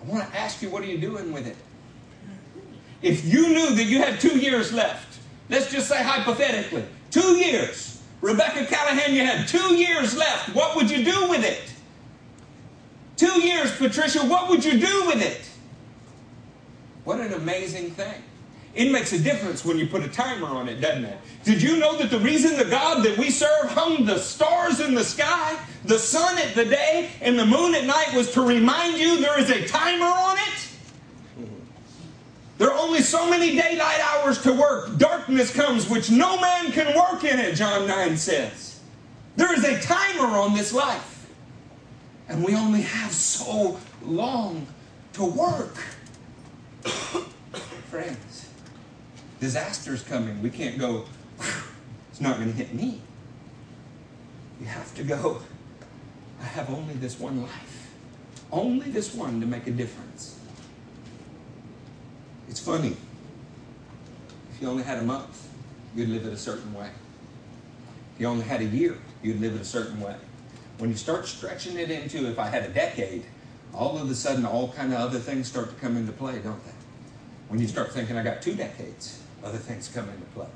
[0.02, 1.58] I want to ask you, what are you doing with it?
[3.02, 8.02] If you knew that you had two years left, let's just say hypothetically, two years.
[8.22, 10.56] Rebecca Callahan, you had two years left.
[10.56, 11.62] What would you do with it?
[13.18, 15.48] Two years, Patricia, what would you do with it?
[17.04, 18.24] What an amazing thing.
[18.76, 21.18] It makes a difference when you put a timer on it, doesn't it?
[21.46, 24.94] Did you know that the reason the God that we serve hung the stars in
[24.94, 28.98] the sky, the sun at the day, and the moon at night was to remind
[28.98, 31.48] you there is a timer on it?
[32.58, 34.98] There are only so many daylight hours to work.
[34.98, 38.82] Darkness comes, which no man can work in it, John 9 says.
[39.38, 41.30] There is a timer on this life.
[42.28, 44.68] And we only have so long
[45.14, 45.76] to work.
[47.90, 48.35] Friends,
[49.46, 50.42] disaster's coming.
[50.42, 51.06] We can't go,
[52.10, 53.00] it's not going to hit me.
[54.60, 55.40] You have to go,
[56.42, 57.92] I have only this one life.
[58.52, 60.40] Only this one to make a difference.
[62.50, 62.98] It's funny.
[64.52, 65.48] If you only had a month,
[65.96, 66.90] you'd live it a certain way.
[68.16, 70.16] If you only had a year, you'd live it a certain way.
[70.80, 73.26] When you start stretching it into, if I had a decade,
[73.76, 76.64] all of a sudden all kind of other things start to come into play, don't
[76.66, 76.72] they?
[77.50, 80.48] When you start thinking I got two decades, other things come into play.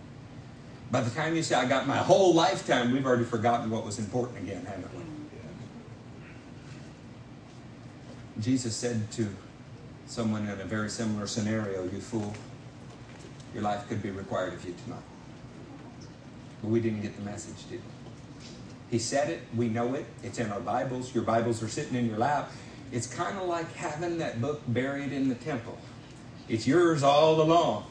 [0.92, 4.00] By the time you say I got my whole lifetime, we've already forgotten what was
[4.00, 5.04] important again, haven't we?
[8.42, 9.28] Jesus said to
[10.08, 12.34] someone in a very similar scenario, You fool,
[13.54, 15.04] your life could be required of you tonight.
[16.62, 18.50] But we didn't get the message, did we?
[18.90, 22.08] He said it, we know it, it's in our Bibles, your Bibles are sitting in
[22.08, 22.52] your lap.
[22.92, 25.78] It's kind of like having that book buried in the temple.
[26.48, 27.86] It's yours all along.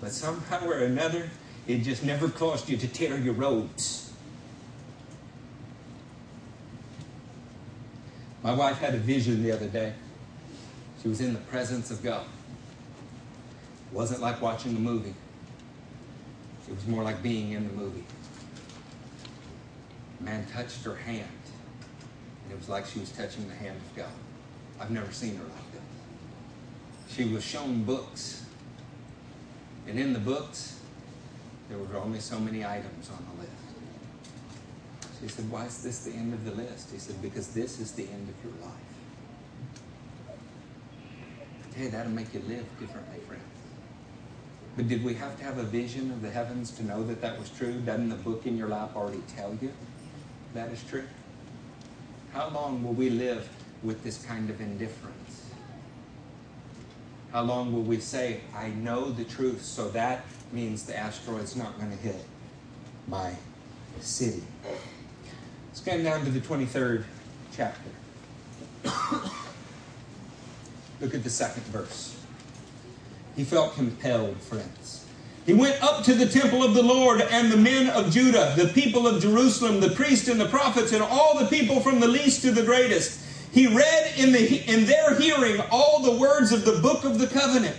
[0.00, 1.28] But somehow or another,
[1.66, 4.12] it just never caused you to tear your robes.
[8.42, 9.92] My wife had a vision the other day.
[11.02, 12.24] She was in the presence of God.
[13.90, 15.14] It wasn't like watching a movie.
[16.68, 18.04] It was more like being in the movie.
[20.20, 21.28] A man touched her hand,
[22.44, 24.12] and it was like she was touching the hand of God.
[24.80, 25.82] I've never seen her like that.
[27.08, 28.44] She was shown books,
[29.88, 30.78] and in the books,
[31.68, 33.52] there were only so many items on the list.
[35.20, 36.90] She said, Why is this the end of the list?
[36.92, 38.74] He said, Because this is the end of your life.
[41.74, 43.42] Hey, that'll make you live differently, friends.
[44.76, 47.38] But did we have to have a vision of the heavens to know that that
[47.38, 47.80] was true?
[47.80, 49.72] Doesn't the book in your lap already tell you
[50.54, 51.04] that is true?
[52.32, 53.48] How long will we live
[53.82, 55.47] with this kind of indifference?
[57.32, 61.78] How long will we say, I know the truth, so that means the asteroid's not
[61.78, 62.24] going to hit
[63.06, 63.34] my
[64.00, 64.42] city?
[65.68, 67.04] Let's get down to the 23rd
[67.54, 67.90] chapter.
[71.00, 72.16] Look at the second verse.
[73.36, 75.04] He felt compelled, friends.
[75.46, 78.68] He went up to the temple of the Lord, and the men of Judah, the
[78.68, 82.42] people of Jerusalem, the priests and the prophets, and all the people from the least
[82.42, 83.17] to the greatest.
[83.58, 87.26] He read in, the, in their hearing all the words of the book of the
[87.26, 87.76] covenant,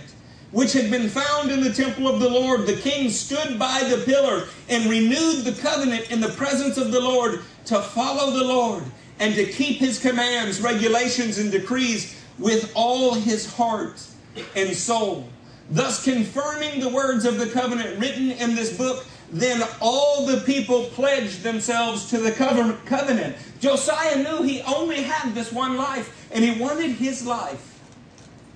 [0.50, 2.66] which had been found in the temple of the Lord.
[2.66, 7.00] The king stood by the pillar and renewed the covenant in the presence of the
[7.00, 8.82] Lord to follow the Lord
[9.20, 14.06] and to keep his commands, regulations, and decrees with all his heart
[14.54, 15.30] and soul
[15.70, 19.06] thus confirming the words of the covenant written in this book.
[19.30, 23.36] Then all the people pledged themselves to the covenant.
[23.60, 27.80] Josiah knew he only had this one life, and he wanted his life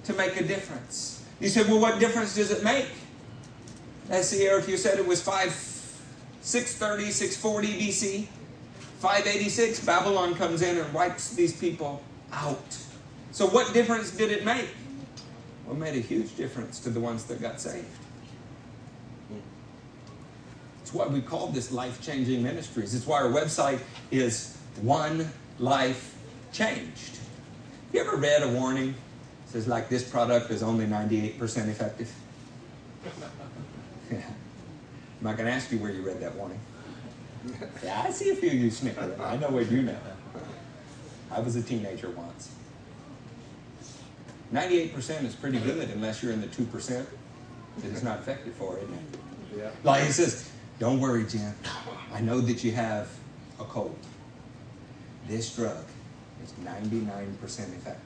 [0.05, 1.25] to make a difference.
[1.39, 2.89] He said, well, what difference does it make?
[4.11, 5.51] As the if you said it was 5,
[6.41, 8.27] 630, 640 BC,
[8.99, 12.79] 586, Babylon comes in and wipes these people out.
[13.31, 14.69] So what difference did it make?
[15.67, 17.87] well, made a huge difference to the ones that got saved.
[20.95, 22.95] Why we call this life changing ministries.
[22.95, 23.81] It's why our website
[24.13, 25.29] is One
[25.59, 26.15] Life
[26.53, 27.19] Changed.
[27.93, 28.91] You ever read a warning?
[28.91, 32.13] It says, like, this product is only 98% effective.
[34.09, 34.19] yeah.
[34.19, 34.23] I'm
[35.21, 36.61] not going to ask you where you read that warning.
[37.83, 39.21] Yeah, I see a few of you snickering.
[39.21, 39.99] I know where you know.
[41.33, 42.55] I was a teenager once.
[44.53, 47.07] 98% is pretty good unless you're in the 2% that
[47.83, 49.01] it's not effective for, isn't it?
[49.59, 49.71] Yeah.
[49.83, 51.55] Like he says, don't worry, Jim.
[52.13, 53.09] I know that you have
[53.61, 53.97] a cold.
[55.29, 55.85] This drug
[56.43, 58.01] is 99% effective.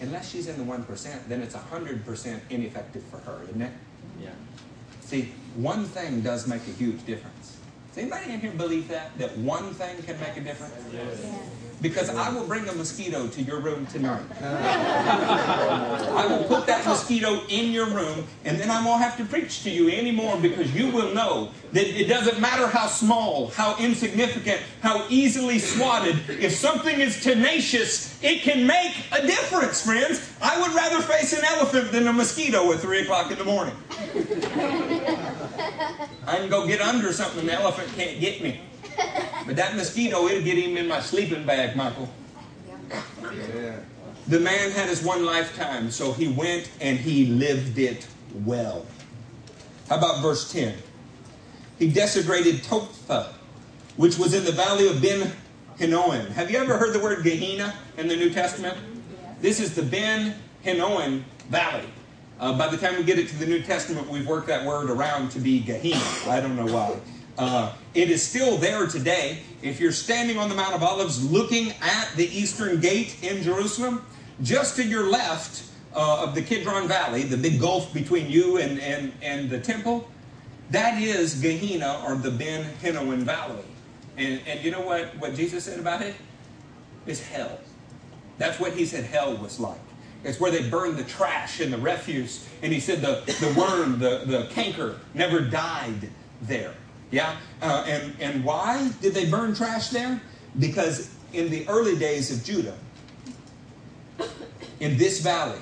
[0.00, 3.72] Unless she's in the 1%, then it's 100% ineffective for her, isn't it?
[4.20, 4.30] Yeah.
[5.00, 7.56] See, one thing does make a huge difference.
[7.88, 9.16] Does anybody in here believe that?
[9.18, 10.74] That one thing can make a difference?
[10.92, 11.20] Yes.
[11.22, 14.22] Yeah because I will bring a mosquito to your room tonight.
[14.42, 19.62] I will put that mosquito in your room, and then I won't have to preach
[19.62, 24.60] to you anymore because you will know that it doesn't matter how small, how insignificant,
[24.80, 26.16] how easily swatted.
[26.28, 30.28] If something is tenacious, it can make a difference, friends.
[30.42, 33.76] I would rather face an elephant than a mosquito at 3 o'clock in the morning.
[36.26, 38.60] I can go get under something, the elephant can't get me.
[39.46, 42.08] But that mosquito, it'll get him in my sleeping bag, Michael.
[42.90, 43.76] Yeah.
[44.28, 48.06] The man had his one lifetime, so he went and he lived it
[48.44, 48.86] well.
[49.88, 50.74] How about verse 10?
[51.78, 53.32] He desecrated Topheth,
[53.96, 55.32] which was in the valley of Ben
[55.78, 56.26] Hinnom.
[56.32, 58.76] Have you ever heard the word Gehenna in the New Testament?
[59.40, 61.88] This is the Ben Hinnom Valley.
[62.40, 64.90] Uh, by the time we get it to the New Testament, we've worked that word
[64.90, 66.30] around to be Gehenna.
[66.30, 66.96] I don't know why.
[67.38, 69.38] Uh, it is still there today.
[69.62, 74.04] If you're standing on the Mount of Olives looking at the eastern gate in Jerusalem,
[74.42, 75.62] just to your left
[75.94, 80.10] uh, of the Kidron Valley, the big gulf between you and, and, and the temple,
[80.70, 83.64] that is Gehenna or the Ben Hinnom Valley.
[84.16, 86.16] And, and you know what, what Jesus said about it?
[87.06, 87.60] It's hell.
[88.38, 89.80] That's what he said hell was like.
[90.24, 92.48] It's where they burn the trash and the refuse.
[92.62, 96.10] And he said the, the worm, the, the canker, never died
[96.42, 96.74] there.
[97.10, 97.36] Yeah?
[97.62, 100.20] Uh, and, and why did they burn trash there?
[100.58, 102.76] Because in the early days of Judah,
[104.80, 105.60] in this valley,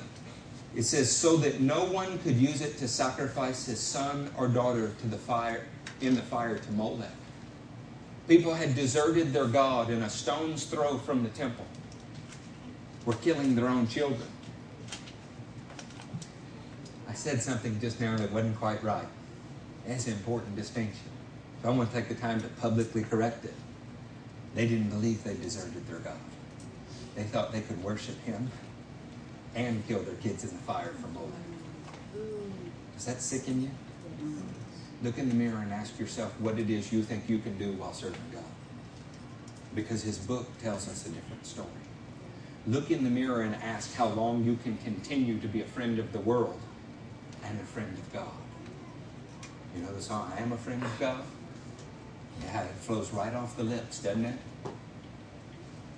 [0.75, 4.93] it says, so that no one could use it to sacrifice his son or daughter
[5.01, 5.65] to the fire
[6.03, 7.09] in the fire to Molech.
[8.29, 11.65] People had deserted their God in a stone's throw from the temple.
[13.05, 14.29] Were killing their own children.
[17.09, 19.07] I said something just now that wasn't quite right.
[19.87, 21.09] That's an important distinction.
[21.67, 23.53] So I want to take the time to publicly correct it.
[24.55, 26.21] They didn't believe they deserted their God.
[27.17, 28.53] They thought they could worship Him
[29.57, 31.33] and kill their kids in the fire for Molech.
[32.95, 33.71] Does that sicken you?
[35.03, 37.73] Look in the mirror and ask yourself what it is you think you can do
[37.73, 38.45] while serving God.
[39.75, 41.67] Because His book tells us a different story.
[42.69, 45.99] Look in the mirror and ask how long you can continue to be a friend
[45.99, 46.61] of the world
[47.43, 48.31] and a friend of God.
[49.75, 51.25] You know the song, I am a friend of God?
[52.43, 54.39] Yeah, it flows right off the lips, doesn't it?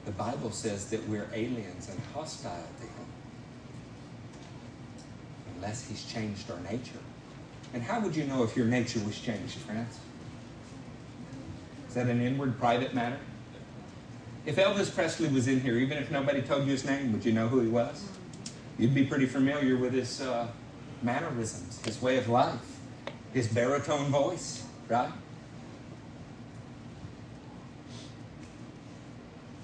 [0.04, 3.06] The Bible says that we're aliens and hostile to Him
[5.56, 6.98] unless He's changed our nature.
[7.74, 9.98] And how would you know if your nature was changed, friends?
[11.88, 13.18] Is that an inward, private matter?
[14.46, 17.32] If Elvis Presley was in here, even if nobody told you his name, would you
[17.32, 18.08] know who he was?
[18.78, 20.48] You'd be pretty familiar with his uh,
[21.02, 22.78] mannerisms, his way of life,
[23.34, 25.10] his baritone voice, right?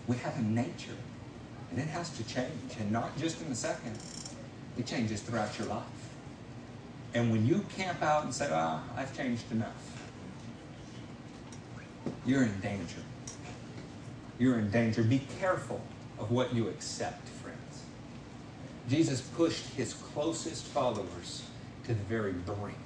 [0.06, 0.96] We have a nature,
[1.70, 3.98] and it has to change, and not just in a second.
[4.76, 5.84] It changes throughout your life.
[7.14, 9.72] And when you camp out and say, ah, oh, I've changed enough,
[12.26, 13.02] you're in danger.
[14.38, 15.02] You're in danger.
[15.02, 15.80] Be careful
[16.18, 17.84] of what you accept, friends.
[18.88, 21.44] Jesus pushed his closest followers
[21.84, 22.76] to the very brink,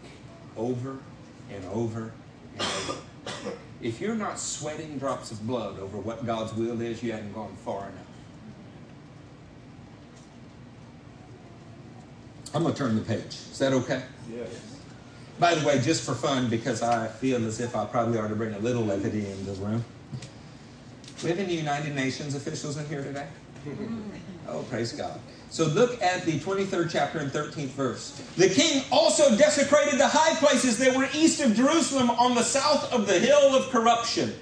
[0.57, 0.99] over
[1.51, 2.13] and over
[2.53, 2.99] and over.
[3.81, 7.55] If you're not sweating drops of blood over what God's will is, you haven't gone
[7.65, 7.93] far enough.
[12.55, 13.27] I'm going to turn the page.
[13.27, 14.03] Is that okay?
[14.35, 14.49] Yes.
[15.39, 18.35] By the way, just for fun, because I feel as if I probably ought to
[18.35, 19.85] bring a little levity into the room.
[21.23, 23.27] We have any United Nations officials in here today?
[24.51, 25.21] Oh, praise God.
[25.51, 28.11] So look at the 23rd chapter and 13th verse.
[28.37, 32.93] The king also desecrated the high places that were east of Jerusalem on the south
[32.93, 34.35] of the hill of corruption.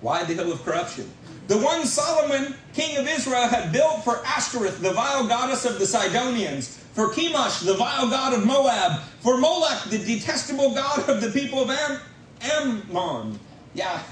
[0.00, 1.10] Why the hill of corruption?
[1.48, 5.86] The one Solomon, king of Israel, had built for Ashtoreth, the vile goddess of the
[5.86, 11.30] Sidonians, for Chemosh, the vile god of Moab, for Moloch, the detestable god of the
[11.30, 12.00] people of Am-
[12.42, 13.38] Ammon.
[13.74, 14.02] Yeah,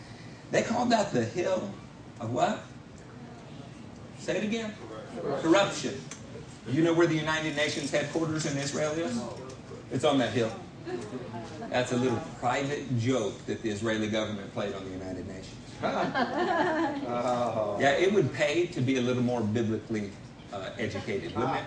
[0.50, 1.72] they called that the hill
[2.20, 2.62] of what?
[4.18, 4.74] Say it again.
[5.40, 6.00] Corruption.
[6.68, 9.20] You know where the United Nations headquarters in Israel is?
[9.90, 10.52] It's on that hill.
[11.70, 15.56] That's a little private joke that the Israeli government played on the United Nations.
[17.80, 20.10] Yeah, it would pay to be a little more biblically
[20.52, 21.62] uh, educated, wouldn't it?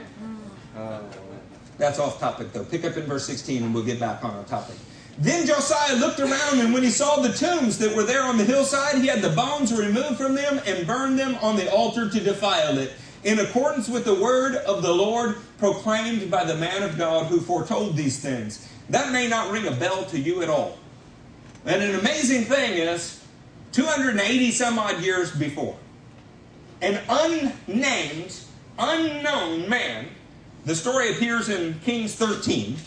[1.77, 2.63] That's off topic though.
[2.63, 4.77] Pick up in verse 16 and we'll get back on our topic.
[5.17, 8.43] Then Josiah looked around, and when he saw the tombs that were there on the
[8.43, 12.19] hillside, he had the bones removed from them and burned them on the altar to
[12.19, 12.91] defile it,
[13.25, 17.41] in accordance with the word of the Lord proclaimed by the man of God who
[17.41, 18.69] foretold these things.
[18.89, 20.77] That may not ring a bell to you at all.
[21.65, 23.23] And an amazing thing is,
[23.71, 25.75] 280 some odd years before,
[26.83, 28.39] an unnamed,
[28.77, 30.07] unknown man,
[30.65, 32.77] the story appears in Kings 13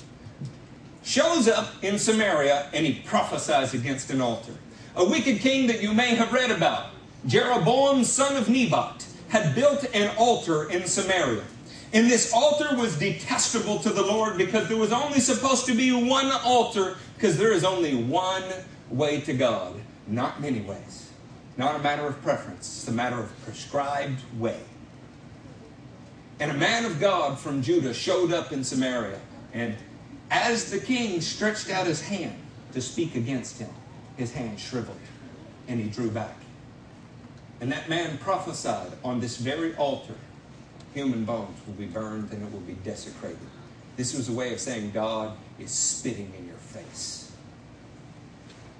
[1.02, 4.52] shows up in Samaria and he prophesies against an altar.
[4.94, 6.90] A wicked king that you may have read about,
[7.26, 11.44] Jeroboam, son of Nebat, had built an altar in Samaria.
[11.92, 15.92] And this altar was detestable to the Lord because there was only supposed to be
[15.92, 18.44] one altar because there is only one
[18.90, 19.74] way to God,
[20.06, 21.10] not many ways.
[21.56, 24.60] Not a matter of preference, it's a matter of prescribed way.
[26.40, 29.18] And a man of God from Judah showed up in Samaria
[29.52, 29.74] and
[30.30, 32.38] as the king stretched out his hand
[32.72, 33.70] to speak against him,
[34.16, 34.96] his hand shriveled
[35.66, 36.36] and he drew back.
[37.60, 40.14] And that man prophesied on this very altar
[40.94, 43.38] human bones will be burned and it will be desecrated.
[43.96, 47.32] This was a way of saying God is spitting in your face.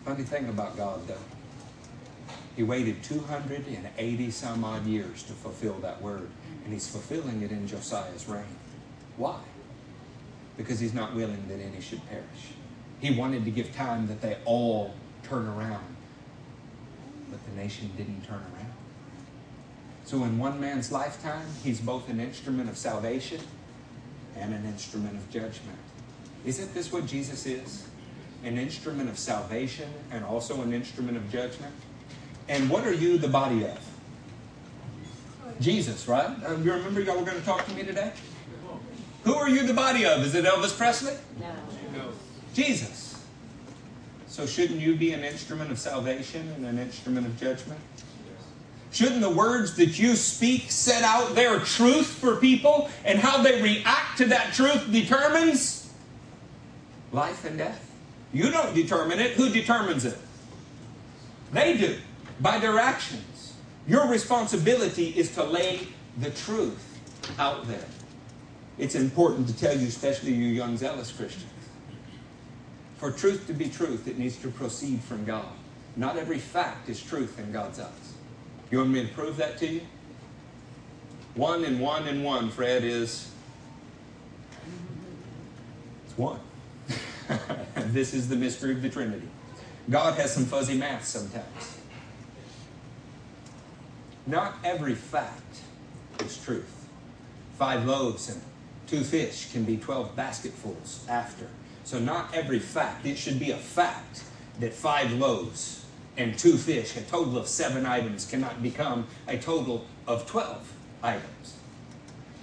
[0.05, 1.16] Funny thing about God, though,
[2.57, 6.29] He waited 280 some odd years to fulfill that word,
[6.64, 8.57] and He's fulfilling it in Josiah's reign.
[9.16, 9.39] Why?
[10.57, 12.24] Because He's not willing that any should perish.
[13.01, 15.97] He wanted to give time that they all turn around,
[17.31, 18.58] but the nation didn't turn around.
[20.09, 23.43] So, in one man's lifetime, he's both an instrument of salvation
[24.39, 25.77] and an instrument of judgment.
[26.47, 27.87] Isn't this what Jesus is?
[28.43, 31.75] An instrument of salvation and also an instrument of judgment?
[32.49, 33.79] And what are you the body of?
[35.61, 36.31] Jesus, right?
[36.43, 38.11] Uh, you remember y'all were going to talk to me today?
[39.25, 40.25] Who are you the body of?
[40.25, 41.13] Is it Elvis Presley?
[41.39, 41.53] No.
[42.55, 43.23] Jesus.
[44.27, 47.79] So shouldn't you be an instrument of salvation and an instrument of judgment?
[48.99, 53.62] Shouldn't the words that you speak set out their truth for people and how they
[53.62, 55.88] react to that truth determines
[57.12, 57.94] life and death?
[58.32, 59.34] You don't determine it.
[59.34, 60.18] Who determines it?
[61.53, 61.96] They do
[62.40, 63.55] by their actions.
[63.86, 65.86] Your responsibility is to lay
[66.16, 66.99] the truth
[67.38, 67.86] out there.
[68.78, 71.46] It's important to tell you, especially you young zealous Christians.
[72.96, 75.46] For truth to be truth, it needs to proceed from God.
[75.94, 78.18] Not every fact is truth in God's eyes.
[78.71, 79.81] You want me to prove that to you?
[81.35, 83.31] One and one and one, Fred, is
[86.07, 86.41] it's one.
[87.77, 89.29] this is the mystery of the Trinity.
[89.89, 91.79] God has some fuzzy math sometimes.
[94.27, 95.61] Not every fact
[96.21, 96.87] is truth.
[97.57, 98.43] Five loaves and
[98.87, 101.49] two fish can be 12 basketfuls after.
[101.85, 103.07] So, not every fact.
[103.07, 104.25] It should be a fact
[104.61, 105.78] that five loaves
[106.19, 111.55] and two fish, a total of seven items, cannot become a total of 12 items.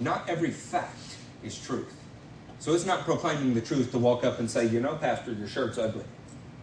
[0.00, 1.94] Not every fact is truth.
[2.58, 5.46] So it's not proclaiming the truth to walk up and say, you know, Pastor, your
[5.46, 6.04] shirt's ugly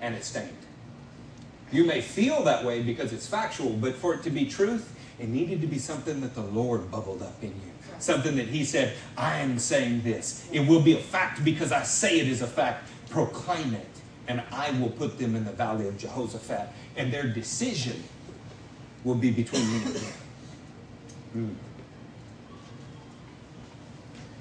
[0.02, 0.50] and it's stained.
[1.72, 5.30] You may feel that way because it's factual, but for it to be truth, it
[5.30, 7.72] needed to be something that the Lord bubbled up in you.
[8.00, 10.48] Something that He said, I am saying this.
[10.52, 12.90] It will be a fact because I say it is a fact.
[13.10, 13.93] Proclaim it
[14.28, 18.04] and I will put them in the valley of Jehoshaphat, and their decision
[19.04, 20.14] will be between me and them.
[21.36, 21.56] Mm.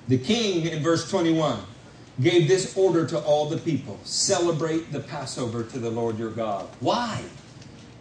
[0.09, 1.59] The king, in verse 21,
[2.21, 6.69] gave this order to all the people celebrate the Passover to the Lord your God.
[6.81, 7.23] Why?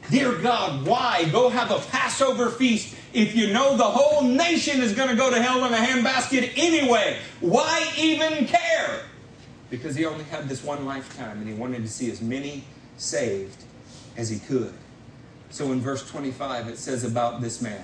[0.10, 4.94] Dear God, why go have a Passover feast if you know the whole nation is
[4.94, 7.18] going to go to hell in a handbasket anyway?
[7.40, 9.04] Why even care?
[9.72, 12.64] Because he only had this one lifetime and he wanted to see as many
[12.98, 13.64] saved
[14.16, 14.74] as he could.
[15.50, 17.84] So in verse 25, it says about this man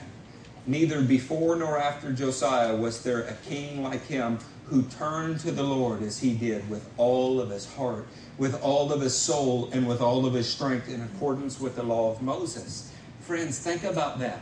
[0.67, 5.63] Neither before nor after Josiah was there a king like him who turned to the
[5.63, 8.05] Lord as he did with all of his heart,
[8.37, 11.83] with all of his soul, and with all of his strength in accordance with the
[11.83, 12.91] law of Moses.
[13.21, 14.41] Friends, think about that.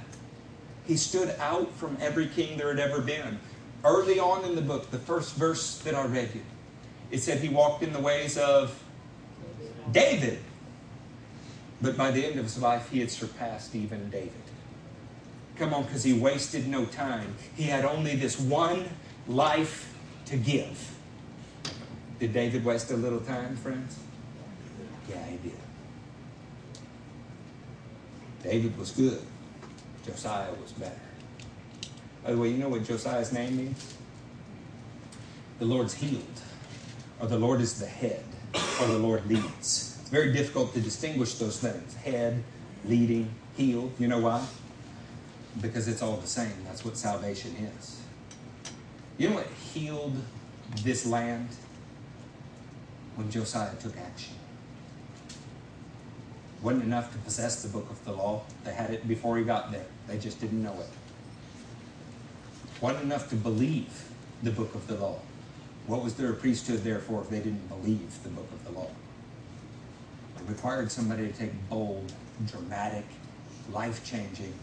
[0.87, 3.39] He stood out from every king there had ever been.
[3.83, 6.41] Early on in the book, the first verse that I read you,
[7.11, 8.81] it said he walked in the ways of
[9.91, 10.39] David.
[11.81, 14.31] But by the end of his life, he had surpassed even David.
[15.57, 17.35] Come on, because he wasted no time.
[17.55, 18.89] He had only this one
[19.27, 19.93] life
[20.25, 20.91] to give.
[22.19, 23.99] Did David waste a little time, friends?
[25.09, 25.59] Yeah, he did.
[28.43, 29.21] David was good.
[30.05, 30.95] Josiah was better.
[32.23, 33.95] By the way, you know what Josiah's name means?
[35.59, 36.41] The Lord's healed
[37.19, 38.23] or the Lord is the head,
[38.81, 39.99] or the Lord leads.
[40.01, 42.43] It's very difficult to distinguish those things head,
[42.85, 43.93] leading, healed.
[43.99, 44.45] You know why?
[45.61, 46.53] Because it's all the same.
[46.65, 48.01] That's what salvation is.
[49.17, 50.15] You know what healed
[50.83, 51.49] this land?
[53.15, 54.35] When Josiah took action.
[56.61, 58.41] Wasn't enough to possess the book of the law.
[58.65, 59.85] They had it before he got there.
[60.07, 60.89] They just didn't know it.
[62.81, 64.09] Wasn't enough to believe
[64.43, 65.19] the book of the law.
[65.87, 68.89] What was their priesthood there for if they didn't believe the book of the law?
[70.37, 72.11] It required somebody to take bold,
[72.47, 73.05] dramatic,
[73.71, 74.53] life changing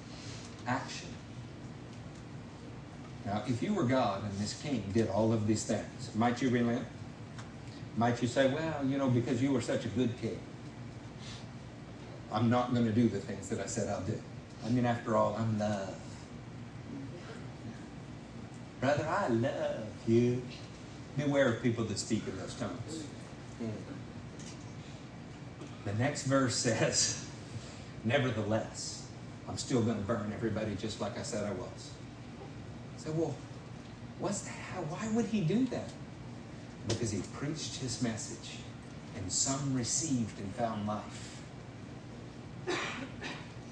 [0.66, 1.08] action.
[3.24, 6.50] Now, if you were God and this king did all of these things, might you
[6.50, 6.86] relent?
[7.96, 10.40] Might you say, well, you know, because you were such a good king,
[12.32, 14.20] I'm not going to do the things that I said I'll do.
[14.64, 15.94] I mean, after all, I'm love.
[18.80, 20.42] Brother, I love you.
[21.16, 23.04] Beware of people that speak in those tongues.
[23.58, 23.68] Hmm.
[25.84, 27.26] The next verse says,
[28.04, 29.06] Nevertheless,
[29.48, 31.90] I'm still going to burn everybody just like I said I was.
[32.96, 33.34] I said, well,
[34.22, 34.52] What's that?
[34.88, 35.90] Why would he do that?
[36.86, 38.58] Because he preached his message,
[39.16, 41.42] and some received and found life,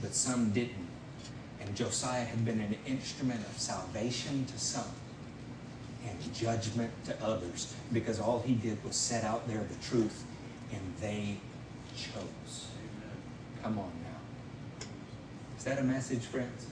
[0.02, 0.88] but some didn't.
[1.60, 4.90] And Josiah had been an instrument of salvation to some
[6.08, 10.24] and judgment to others because all he did was set out there the truth
[10.72, 11.36] and they
[11.96, 12.68] chose.
[13.62, 14.86] Come on now.
[15.58, 16.66] Is that a message, friends?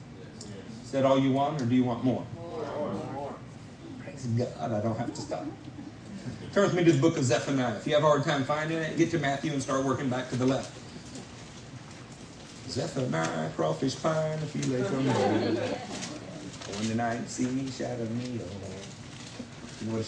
[0.85, 2.25] Is that all you want, or do you want more?
[2.35, 3.35] More.
[4.03, 5.45] Praise God, I don't have to stop.
[6.55, 7.77] Turn with me to the book of Zephaniah.
[7.77, 10.31] If you have a hard time finding it, get to Matthew and start working back
[10.31, 10.75] to the left.
[12.71, 15.59] Zephaniah, crawfish pine, if you lay from gold.
[16.79, 18.88] When the night see me shadow me, oh.
[19.81, 20.05] You know what a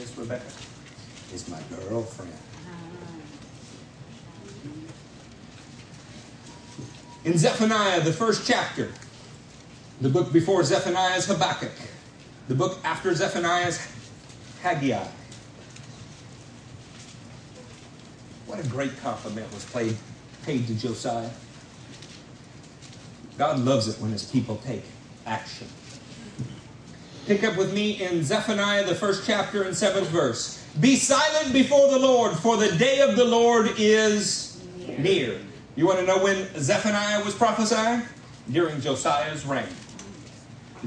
[0.00, 0.44] is, Rebecca?
[1.32, 2.32] It's my girlfriend.
[2.66, 2.70] Ah.
[7.24, 8.90] In Zephaniah, the first chapter,
[10.00, 11.72] the book before Zephaniah is Habakkuk,
[12.48, 13.86] the book after Zephaniah is
[14.62, 15.06] Haggai.
[18.46, 19.96] What a great compliment was paid,
[20.44, 21.30] paid to Josiah.
[23.36, 24.84] God loves it when his people take
[25.26, 25.68] action.
[27.26, 30.64] Pick up with me in Zephaniah, the first chapter and seventh verse.
[30.80, 34.60] Be silent before the Lord, for the day of the Lord is
[34.98, 35.38] near.
[35.76, 38.02] You want to know when Zephaniah was prophesying?
[38.50, 39.68] During Josiah's reign.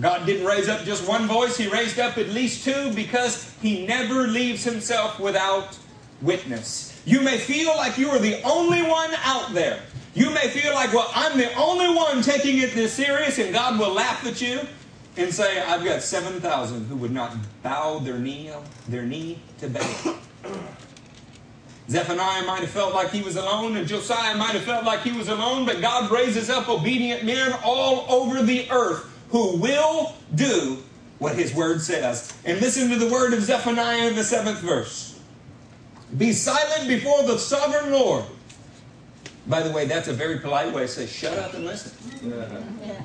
[0.01, 3.85] God didn't raise up just one voice, He raised up at least two because He
[3.85, 5.77] never leaves Himself without
[6.21, 7.01] witness.
[7.05, 9.79] You may feel like you are the only one out there.
[10.13, 13.79] You may feel like, well, I'm the only one taking it this serious, and God
[13.79, 14.59] will laugh at you
[15.17, 18.51] and say, I've got 7,000 who would not bow their knee,
[18.87, 20.17] their knee to Baal.
[21.89, 25.11] Zephaniah might have felt like he was alone, and Josiah might have felt like he
[25.11, 30.83] was alone, but God raises up obedient men all over the earth who will do
[31.19, 32.33] what his word says.
[32.43, 35.19] And listen to the word of Zephaniah in the seventh verse.
[36.17, 38.25] Be silent before the sovereign Lord.
[39.47, 41.91] By the way, that's a very polite way to say, shut up and listen.
[42.85, 43.01] Yeah.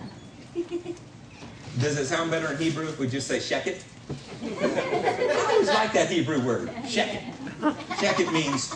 [1.79, 3.83] Does it sound better in Hebrew if we just say sheket?
[4.43, 7.33] I always like that Hebrew word, sheket.
[7.61, 8.75] Sheket means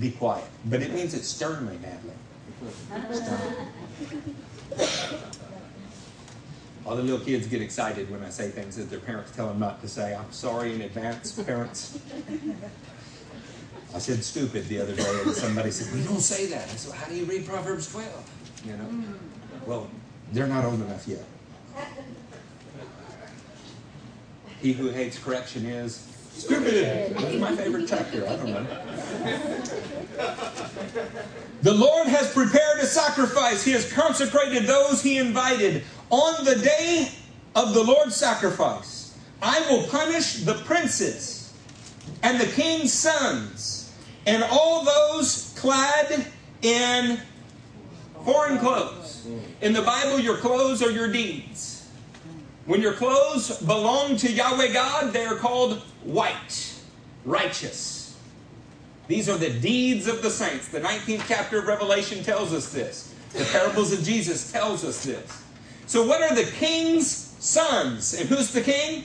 [0.00, 3.14] be quiet, but it means it sternly, Natalie.
[3.14, 3.56] Sternly.
[6.86, 9.58] All the little kids get excited when I say things that their parents tell them
[9.58, 10.14] not to say.
[10.14, 11.98] I'm sorry in advance, parents.
[13.94, 16.94] I said stupid the other day, and somebody said, "We don't say that." I said,
[16.94, 18.30] "How do you read Proverbs 12?"
[18.64, 18.88] You know.
[19.66, 19.90] Well,
[20.32, 21.24] they're not old enough yet.
[24.60, 25.96] He who hates correction is
[26.32, 27.14] stupid.
[27.16, 28.26] That's my favorite chapter.
[28.26, 28.66] I don't know.
[31.62, 33.64] The Lord has prepared a sacrifice.
[33.64, 35.84] He has consecrated those he invited.
[36.10, 37.10] On the day
[37.54, 41.52] of the Lord's sacrifice, I will punish the princes
[42.22, 43.92] and the king's sons
[44.26, 46.26] and all those clad
[46.62, 47.20] in
[48.24, 49.05] foreign clothes.
[49.60, 51.88] In the Bible, your clothes are your deeds.
[52.66, 56.74] When your clothes belong to Yahweh God, they are called white,
[57.24, 58.16] righteous.
[59.08, 60.68] These are the deeds of the saints.
[60.68, 63.14] The 19th chapter of Revelation tells us this.
[63.32, 65.44] The parables of Jesus tells us this.
[65.86, 67.08] So what are the king's
[67.38, 68.14] sons?
[68.14, 69.04] And who's the king?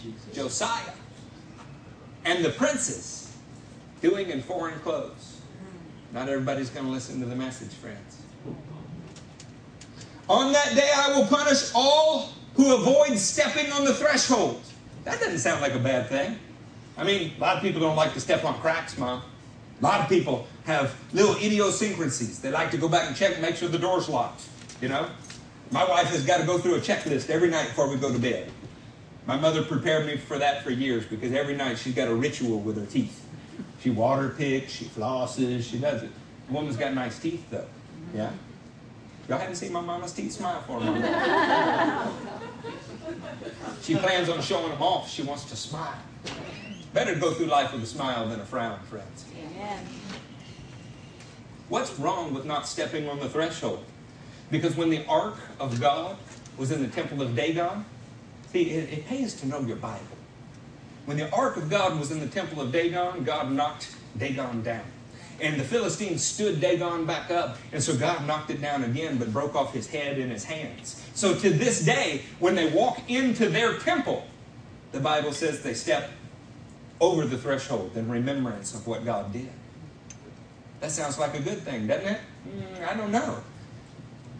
[0.00, 0.34] Jesus.
[0.34, 0.92] Josiah.
[2.24, 3.36] And the princes
[4.00, 5.40] doing in foreign clothes.
[6.12, 8.22] Not everybody's going to listen to the message, friends.
[10.28, 14.60] On that day I will punish all who avoid stepping on the threshold.
[15.04, 16.38] That doesn't sound like a bad thing.
[16.96, 19.22] I mean, a lot of people don't like to step on cracks, Mom.
[19.80, 22.40] A lot of people have little idiosyncrasies.
[22.40, 24.42] They like to go back and check and make sure the door's locked.
[24.82, 25.08] You know?
[25.70, 28.18] My wife has got to go through a checklist every night before we go to
[28.18, 28.50] bed.
[29.26, 32.60] My mother prepared me for that for years because every night she's got a ritual
[32.60, 33.24] with her teeth.
[33.80, 36.10] She water picks, she flosses, she does it.
[36.48, 37.66] The woman's got nice teeth, though.
[38.14, 38.30] Yeah?
[39.28, 41.04] Y'all haven't seen my mama's teeth smile for a moment.
[43.82, 45.10] she plans on showing them off.
[45.10, 45.98] She wants to smile.
[46.94, 49.26] Better to go through life with a smile than a frown, friends.
[49.36, 49.84] Amen.
[51.68, 53.84] What's wrong with not stepping on the threshold?
[54.50, 56.16] Because when the ark of God
[56.56, 57.84] was in the temple of Dagon,
[58.50, 60.00] see, it, it pays to know your Bible.
[61.04, 64.84] When the ark of God was in the temple of Dagon, God knocked Dagon down.
[65.40, 69.32] And the Philistines stood Dagon back up, and so God knocked it down again, but
[69.32, 71.04] broke off his head and his hands.
[71.14, 74.26] So to this day, when they walk into their temple,
[74.90, 76.10] the Bible says they step
[77.00, 79.50] over the threshold in remembrance of what God did.
[80.80, 82.20] That sounds like a good thing, doesn't it?
[82.48, 83.40] Mm, I don't know.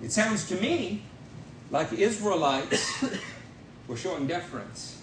[0.03, 1.03] It sounds to me
[1.71, 3.05] like Israelites
[3.89, 5.03] We're showing deference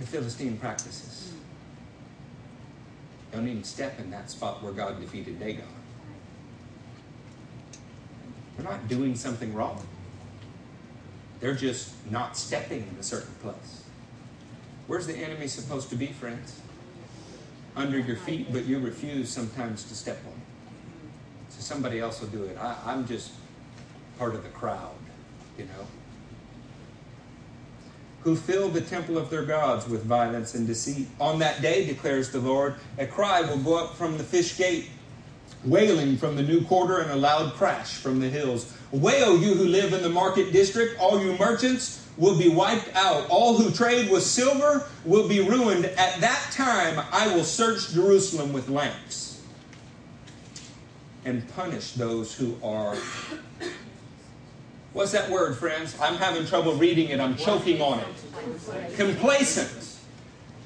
[0.00, 1.13] to Philistine practices.
[3.34, 5.64] Don't even step in that spot where God defeated Dagon.
[8.56, 9.84] They're not doing something wrong.
[11.40, 13.82] They're just not stepping in a certain place.
[14.86, 16.60] Where's the enemy supposed to be, friends?
[17.74, 21.52] Under your feet, but you refuse sometimes to step on it.
[21.54, 22.56] So somebody else will do it.
[22.56, 23.32] I, I'm just
[24.16, 24.94] part of the crowd,
[25.58, 25.86] you know.
[28.24, 31.08] Who fill the temple of their gods with violence and deceit.
[31.20, 34.88] On that day, declares the Lord, a cry will go up from the fish gate
[35.64, 38.72] wailing from the new quarter and a loud crash from the hills.
[38.92, 43.28] Wail, you who live in the market district, all you merchants will be wiped out.
[43.28, 45.86] All who trade with silver will be ruined.
[45.86, 49.42] At that time, I will search Jerusalem with lamps
[51.24, 52.96] and punish those who are.
[54.94, 55.96] What's that word, friends?
[56.00, 57.18] I'm having trouble reading it.
[57.18, 58.96] I'm choking on it.
[58.96, 59.98] Complacent.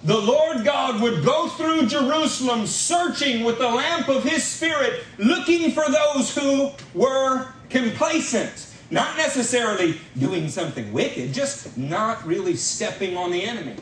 [0.05, 5.72] The Lord God would go through Jerusalem searching with the lamp of His Spirit, looking
[5.72, 8.66] for those who were complacent.
[8.91, 13.76] Not necessarily doing something wicked, just not really stepping on the enemy.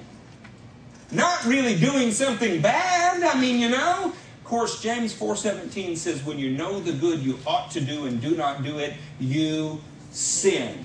[1.10, 3.22] Not really doing something bad.
[3.24, 4.12] I mean, you know.
[4.38, 8.20] Of course, James 4:17 says, "When you know the good you ought to do and
[8.20, 9.80] do not do it, you
[10.16, 10.84] sin."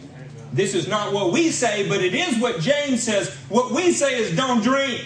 [0.54, 3.30] This is not what we say, but it is what James says.
[3.48, 5.06] What we say is don't drink,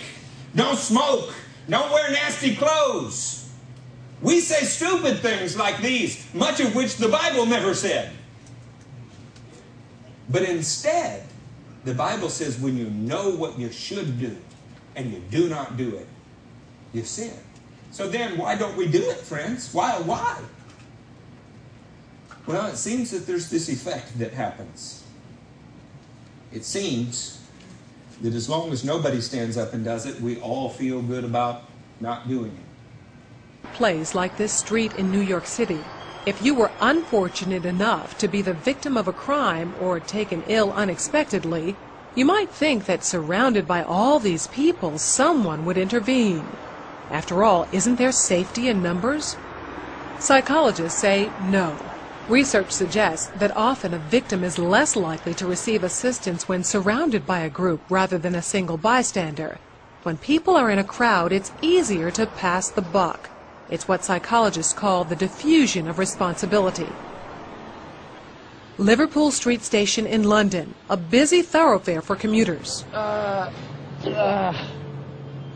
[0.56, 1.34] don't smoke,
[1.70, 3.48] don't wear nasty clothes.
[4.22, 8.12] We say stupid things like these, much of which the Bible never said.
[10.30, 11.24] But instead,
[11.84, 14.36] the Bible says when you know what you should do
[14.96, 16.08] and you do not do it,
[16.94, 17.34] you sin.
[17.92, 19.72] So then, why don't we do it, friends?
[19.74, 20.00] Why?
[20.00, 20.42] Why?
[22.48, 25.04] Well, it seems that there's this effect that happens.
[26.52, 27.42] It seems
[28.22, 31.64] that as long as nobody stands up and does it, we all feel good about
[32.00, 33.74] not doing it.
[33.74, 35.80] Place like this street in New York City
[36.26, 40.72] if you were unfortunate enough to be the victim of a crime or taken ill
[40.74, 41.76] unexpectedly,
[42.16, 46.48] you might think that surrounded by all these people, someone would intervene.
[47.12, 49.38] After all, isn't there safety in numbers?
[50.18, 51.78] Psychologists say no.
[52.30, 57.42] Research suggests that often a victim is less likely to receive assistance when surrounded by
[57.42, 59.60] a group rather than a single bystander.
[60.02, 63.30] When people are in a crowd, it's easier to pass the buck.
[63.70, 66.88] It's what psychologists call the diffusion of responsibility.
[68.80, 72.86] Liverpool Street Station in London, a busy thoroughfare for commuters.
[72.92, 73.52] Uh,
[74.04, 74.68] uh,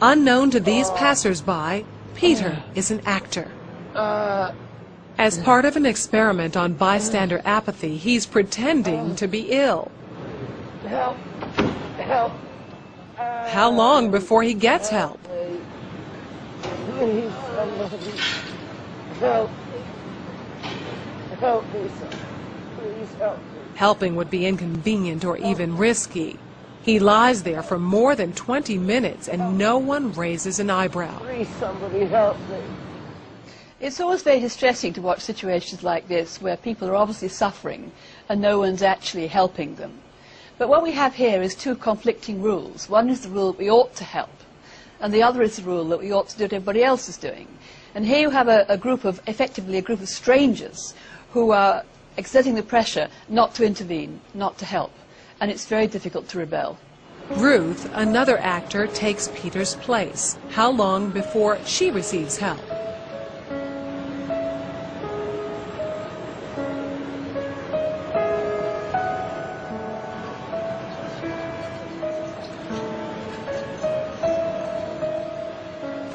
[0.01, 3.51] Unknown to these uh, passersby, Peter is an actor.
[5.19, 9.91] As part of an experiment on bystander apathy, he's pretending to be ill.
[10.87, 11.17] Help!
[11.97, 12.31] Help!
[13.17, 15.21] How long before he gets help?
[15.23, 15.59] Please,
[17.53, 18.11] somebody.
[19.19, 19.49] Help.
[21.41, 21.89] Help me,
[22.77, 23.43] Please help me.
[23.75, 26.39] Helping would be inconvenient or even risky.
[26.81, 31.19] He lies there for more than 20 minutes and no one raises an eyebrow.
[31.19, 32.59] Please, somebody help me.
[33.81, 37.93] It's always very distressing to watch situations like this where people are obviously suffering
[38.27, 39.99] and no one's actually helping them.
[40.57, 42.89] But what we have here is two conflicting rules.
[42.89, 44.35] One is the rule that we ought to help,
[44.99, 47.15] and the other is the rule that we ought to do what everybody else is
[47.15, 47.47] doing.
[47.95, 50.93] And here you have a, a group of, effectively a group of strangers
[51.31, 51.85] who are
[52.17, 54.91] exerting the pressure not to intervene, not to help.
[55.39, 56.77] And it's very difficult to rebel.
[57.29, 60.37] Ruth, another actor, takes Peter's place.
[60.49, 62.59] How long before she receives help?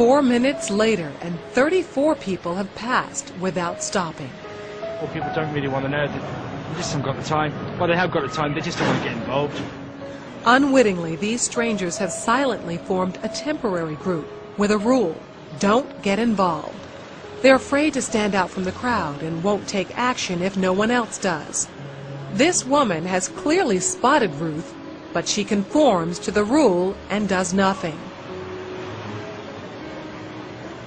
[0.05, 4.28] Four minutes later, and 34 people have passed without stopping.
[4.82, 6.07] Well, people don't really want to know.
[6.07, 7.78] They just haven't got the time.
[7.78, 9.62] Well, they have got the time, they just don't want to get involved.
[10.44, 14.28] Unwittingly, these strangers have silently formed a temporary group
[14.59, 15.16] with a rule
[15.59, 16.76] don't get involved.
[17.40, 20.90] They're afraid to stand out from the crowd and won't take action if no one
[20.90, 21.66] else does.
[22.34, 24.74] This woman has clearly spotted Ruth,
[25.14, 27.98] but she conforms to the rule and does nothing.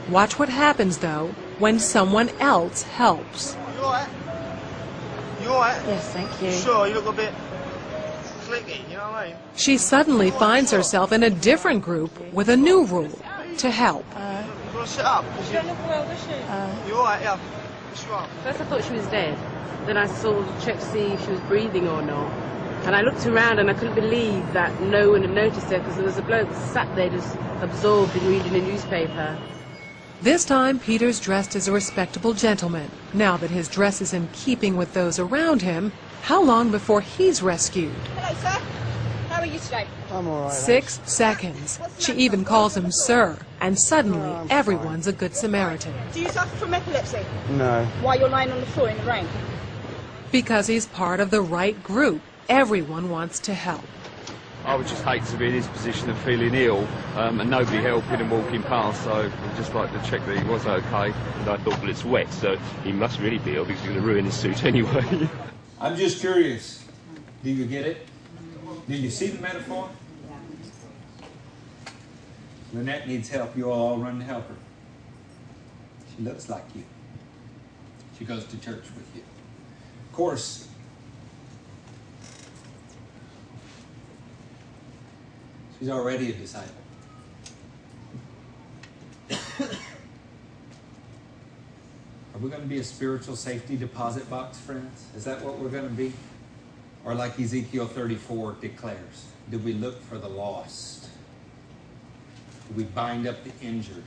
[0.09, 1.27] Watch what happens, though,
[1.59, 3.55] when someone else helps.
[3.75, 4.09] You alright?
[5.41, 5.81] You alright?
[5.85, 6.51] Yes, thank you.
[6.51, 7.33] Sure, you look a bit
[8.47, 9.35] clicky, you know what I mean?
[9.55, 13.19] She suddenly finds herself in a different group with a new rule
[13.57, 14.05] to help.
[14.15, 15.25] Uh, you want to sit up?
[15.45, 16.33] She don't look well, does she?
[16.33, 17.37] Uh, you alright, yeah?
[17.37, 18.29] What's wrong?
[18.43, 19.37] First I thought she was dead.
[19.85, 22.31] Then I saw, of checked to see if she was breathing or not.
[22.85, 25.95] And I looked around and I couldn't believe that no one had noticed her because
[25.95, 29.37] there was a bloke sat there just absorbed in reading a newspaper.
[30.19, 32.89] This time, Peter's dressed as a respectable gentleman.
[33.13, 35.91] Now that his dress is in keeping with those around him,
[36.23, 37.93] how long before he's rescued?
[38.15, 38.59] Hello, sir.
[39.29, 39.85] How are you today?
[40.11, 40.51] I'm all right.
[40.51, 41.79] Six seconds.
[41.99, 45.93] She even calls him sir, and suddenly everyone's a good Samaritan.
[46.13, 47.23] Do you suffer from epilepsy?
[47.51, 47.85] No.
[48.01, 49.27] Why you're lying on the floor in the rain?
[50.31, 53.85] Because he's part of the right group, everyone wants to help.
[54.67, 57.77] I would just hate to be in his position of feeling ill um, and nobody
[57.77, 61.13] helping and walking past, so I'd just like to check that he was okay.
[61.39, 64.01] And I thought, well, it's wet, so he must really be ill because he's going
[64.01, 65.29] to ruin his suit anyway.
[65.79, 66.83] I'm just curious.
[67.45, 68.07] Do you get it?
[68.89, 69.89] Do you see the metaphor?
[72.73, 73.55] Lynette needs help.
[73.55, 74.55] You all run to help her.
[76.13, 76.83] She looks like you.
[78.19, 79.21] She goes to church with you.
[80.09, 80.67] Of course,
[85.79, 86.73] she's already a disciple.
[92.37, 95.05] Are we going to be a spiritual safety deposit box, friends?
[95.15, 96.13] Is that what we're going to be?
[97.03, 101.09] Or like Ezekiel 34 declares, do we look for the lost?
[102.67, 104.03] Do we bind up the injured,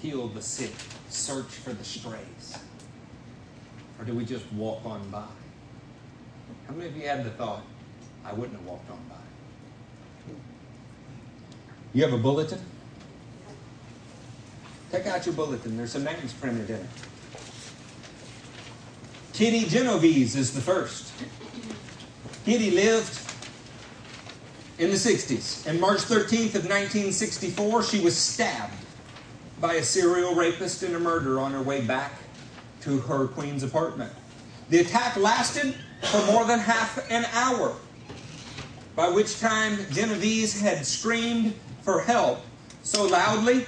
[0.00, 0.72] heal the sick,
[1.10, 2.58] search for the strays?
[4.00, 5.22] Or do we just walk on by?
[6.66, 7.62] How many of you had the thought,
[8.24, 9.23] I wouldn't have walked on by?
[11.94, 12.60] You have a bulletin?
[14.90, 15.76] Take out your bulletin.
[15.76, 16.86] There's some names printed in it.
[19.32, 21.12] Kitty Genovese is the first.
[22.44, 23.20] Kitty lived
[24.78, 25.66] in the 60s.
[25.66, 28.74] And March 13th of 1964, she was stabbed
[29.60, 32.12] by a serial rapist and a murderer on her way back
[32.82, 34.12] to her Queens apartment.
[34.68, 37.76] The attack lasted for more than half an hour,
[38.96, 42.40] by which time Genovese had screamed for help
[42.82, 43.66] so loudly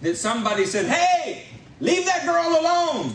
[0.00, 1.46] that somebody said, Hey,
[1.80, 3.14] leave that girl alone.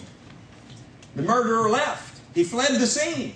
[1.15, 2.19] The murderer left.
[2.35, 3.35] He fled the scene.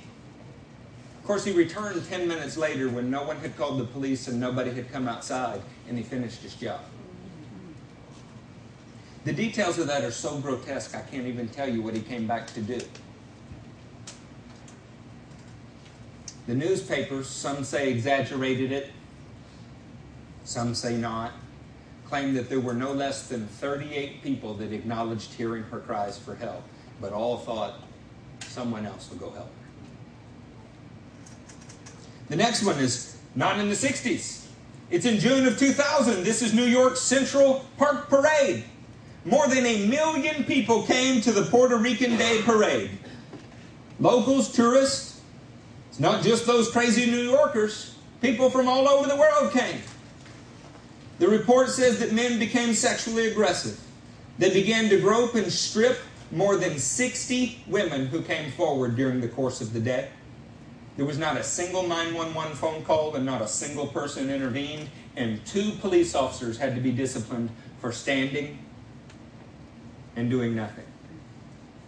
[1.21, 4.39] Of course, he returned 10 minutes later when no one had called the police and
[4.39, 6.81] nobody had come outside, and he finished his job.
[9.25, 12.27] The details of that are so grotesque, I can't even tell you what he came
[12.27, 12.79] back to do.
[16.47, 18.91] The newspapers, some say exaggerated it,
[20.47, 21.33] some say not,
[22.05, 26.35] claim that there were no less than 38 people that acknowledged hearing her cries for
[26.35, 26.63] help,
[27.01, 27.81] but all thought
[28.39, 29.67] someone else would go help her.
[32.29, 34.45] The next one is not in the 60s.
[34.89, 36.23] It's in June of 2000.
[36.23, 38.63] This is New York's Central Park Parade.
[39.25, 42.91] More than a million people came to the Puerto Rican Day Parade.
[43.99, 45.19] Locals, tourists,
[45.89, 47.95] it's not just those crazy New Yorkers.
[48.21, 49.81] People from all over the world came.
[51.19, 53.79] The report says that men became sexually aggressive.
[54.37, 55.99] They began to grope and strip
[56.31, 60.09] more than 60 women who came forward during the course of the day.
[60.95, 65.43] There was not a single 911 phone call and not a single person intervened, and
[65.45, 67.49] two police officers had to be disciplined
[67.79, 68.59] for standing
[70.15, 70.85] and doing nothing.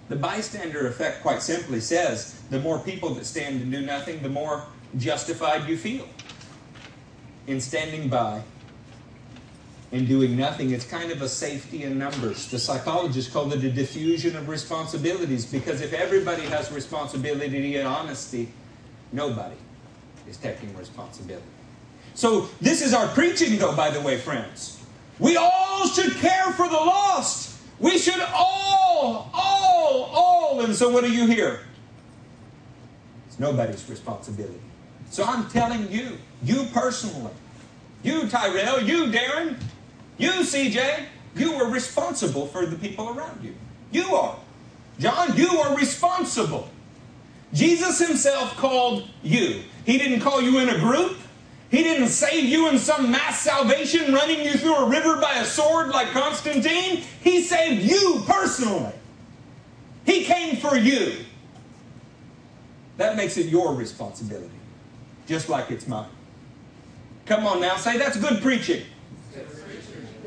[0.10, 4.30] The bystander effect, quite simply, says the more people that stand and do nothing, the
[4.30, 4.64] more
[4.98, 6.08] justified you feel
[7.46, 8.42] in standing by
[9.92, 10.72] and doing nothing.
[10.72, 12.50] It's kind of a safety in numbers.
[12.50, 18.52] The psychologists call it a diffusion of responsibilities because if everybody has responsibility and honesty,
[19.12, 19.56] nobody
[20.28, 21.46] is taking responsibility.
[22.14, 24.84] So, this is our preaching, though, by the way, friends.
[25.20, 27.58] We all should care for the lost.
[27.80, 30.62] We should all, all, all.
[30.62, 31.62] And so, what do you hear?
[33.28, 34.60] It's nobody's responsibility.
[35.10, 37.32] So, I'm telling you, you personally,
[38.04, 39.56] you, Tyrell, you, Darren,
[40.20, 41.06] you, CJ,
[41.36, 43.56] you are responsible for the people around you.
[43.92, 44.38] You are.
[45.00, 46.70] John, you are responsible.
[47.54, 49.64] Jesus himself called you.
[49.86, 51.18] He didn't call you in a group.
[51.72, 55.46] He didn't save you in some mass salvation running you through a river by a
[55.46, 57.04] sword like Constantine.
[57.22, 58.94] He saved you personally.
[60.06, 61.26] He came for you.
[62.98, 64.50] That makes it your responsibility,
[65.28, 66.10] just like it's mine.
[67.26, 68.84] Come on now, say that's good preaching.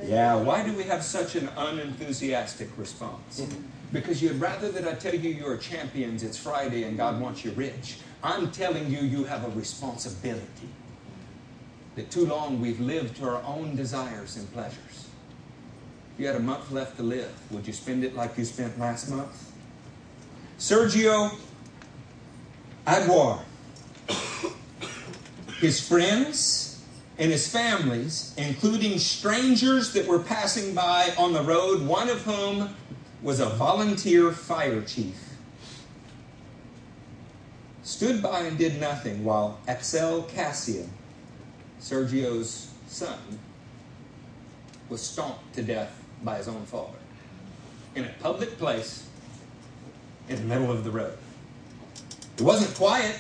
[0.03, 3.47] Yeah, why do we have such an unenthusiastic response?
[3.93, 7.53] Because you'd rather that I tell you you're champions, it's Friday, and God wants you
[7.53, 7.99] rich.
[8.23, 10.69] I'm telling you, you have a responsibility.
[11.95, 15.09] That too long we've lived to our own desires and pleasures.
[16.15, 18.79] If you had a month left to live, would you spend it like you spent
[18.79, 19.53] last month?
[20.59, 21.37] Sergio
[22.87, 23.43] Aguiar
[25.63, 26.62] his friends
[27.19, 32.75] and his families, including strangers that were passing by on the road, one of whom
[33.23, 35.17] was a volunteer fire chief,
[37.83, 40.91] stood by and did nothing while Axel Cassian,
[41.81, 43.19] Sergio's son,
[44.89, 46.99] was stomped to death by his own father
[47.95, 49.07] in a public place
[50.29, 51.17] in the middle of the road.
[52.37, 53.19] It wasn't quiet.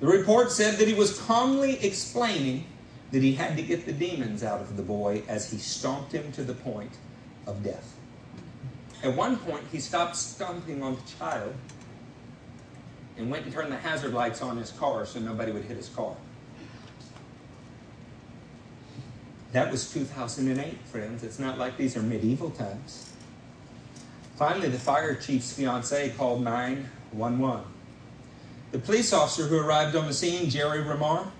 [0.00, 2.66] The report said that he was calmly explaining
[3.14, 6.32] that he had to get the demons out of the boy as he stomped him
[6.32, 6.90] to the point
[7.46, 7.94] of death.
[9.04, 11.54] At one point, he stopped stomping on the child
[13.16, 15.90] and went and turned the hazard lights on his car so nobody would hit his
[15.90, 16.16] car.
[19.52, 21.22] That was 2008, friends.
[21.22, 23.12] It's not like these are medieval times.
[24.34, 27.64] Finally, the fire chief's fiance called 911.
[28.72, 31.30] The police officer who arrived on the scene, Jerry Ramar,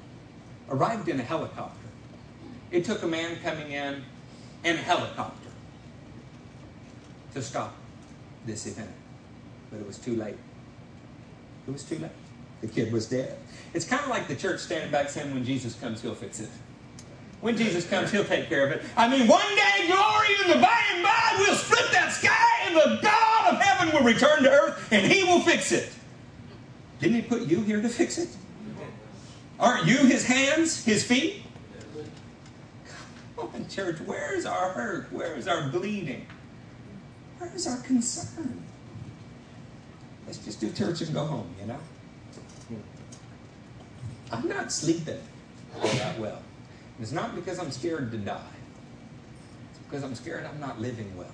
[0.68, 1.88] arrived in a helicopter.
[2.70, 4.02] It took a man coming in
[4.64, 5.50] in a helicopter
[7.34, 7.74] to stop
[8.46, 8.90] this event.
[9.70, 10.36] But it was too late.
[11.66, 12.10] It was too late.
[12.60, 13.38] The kid was dead.
[13.74, 16.48] It's kind of like the church standing back saying, when Jesus comes, he'll fix it.
[17.40, 18.82] When Jesus comes, he'll take care of it.
[18.96, 22.74] I mean, one day, glory in the by and by, we'll split that sky and
[22.74, 25.90] the God of heaven will return to earth and he will fix it.
[27.00, 28.28] Didn't he put you here to fix it?
[29.58, 31.42] Aren't you his hands, his feet?
[33.36, 35.12] Come on, church, where is our hurt?
[35.12, 36.26] Where is our bleeding?
[37.38, 38.62] Where is our concern?
[40.26, 41.78] Let's just do church and go home, you know?
[44.32, 45.20] I'm not sleeping
[45.76, 46.42] all that well.
[47.00, 48.40] It's not because I'm scared to die.
[49.70, 51.30] It's because I'm scared I'm not living well.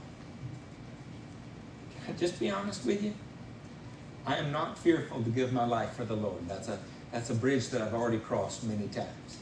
[2.04, 3.14] Can I just be honest with you?
[4.26, 6.46] I am not fearful to give my life for the Lord.
[6.46, 6.78] That's a,
[7.12, 9.38] that's a bridge that I've already crossed many times.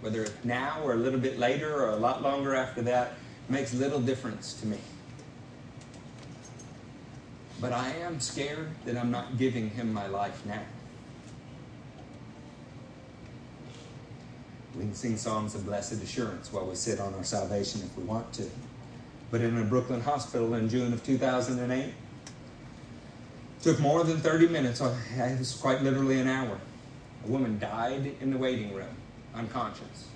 [0.00, 3.14] Whether it's now or a little bit later or a lot longer after that
[3.48, 4.78] makes little difference to me.
[7.60, 10.62] But I am scared that I'm not giving him my life now.
[14.74, 18.04] We can sing songs of blessed assurance while we sit on our salvation if we
[18.04, 18.44] want to.
[19.30, 21.94] But in a Brooklyn hospital in June of 2008,
[23.66, 26.56] took more than 30 minutes, oh, it was quite literally an hour.
[27.24, 28.94] A woman died in the waiting room,
[29.34, 30.06] unconscious,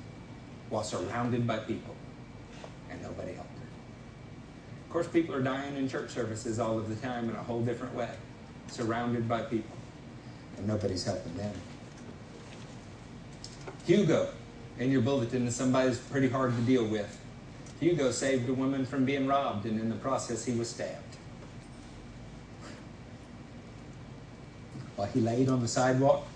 [0.69, 1.97] while surrounded by people,
[2.89, 3.65] and nobody helped her.
[4.87, 7.61] Of course, people are dying in church services all of the time in a whole
[7.61, 8.11] different way,
[8.69, 9.77] surrounded by people,
[10.57, 11.53] and nobody's helping them.
[13.85, 14.29] Hugo
[14.79, 17.19] in your bulletin is somebody who's pretty hard to deal with.
[17.81, 21.10] Hugo saved a woman from being robbed, and in the process, he was stabbed.
[25.01, 26.27] While he laid on the sidewalk,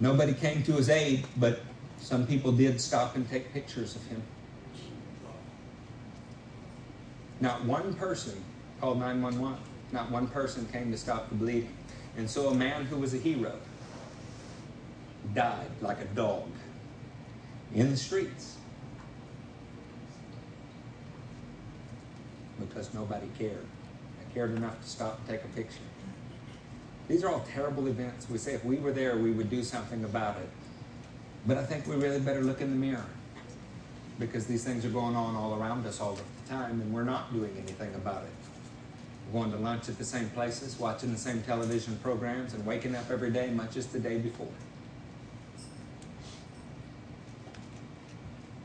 [0.00, 1.60] nobody came to his aid, but
[2.00, 4.20] some people did stop and take pictures of him.
[7.40, 8.42] Not one person
[8.80, 9.56] called 911.
[9.92, 11.76] Not one person came to stop the bleeding.
[12.16, 13.54] And so a man who was a hero
[15.34, 16.50] died like a dog
[17.72, 18.56] in the streets
[22.58, 23.64] because nobody cared.
[24.18, 25.87] They cared enough to stop and take a picture.
[27.08, 28.28] These are all terrible events.
[28.28, 30.48] We say if we were there, we would do something about it.
[31.46, 33.06] But I think we really better look in the mirror
[34.18, 37.04] because these things are going on all around us all of the time and we're
[37.04, 38.30] not doing anything about it.
[39.32, 42.94] We're going to lunch at the same places, watching the same television programs, and waking
[42.94, 44.48] up every day much as the day before.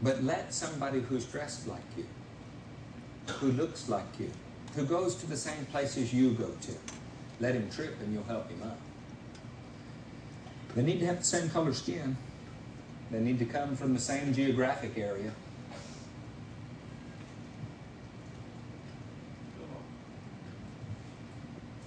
[0.02, 2.06] But let somebody who's dressed like you,
[3.36, 4.32] who looks like you,
[4.76, 6.72] who goes to the same places you go to,
[7.44, 8.80] let him trip and you'll help him up.
[10.76, 12.16] They need to have the same color skin.
[13.12, 15.32] They need to come from the same geographic area.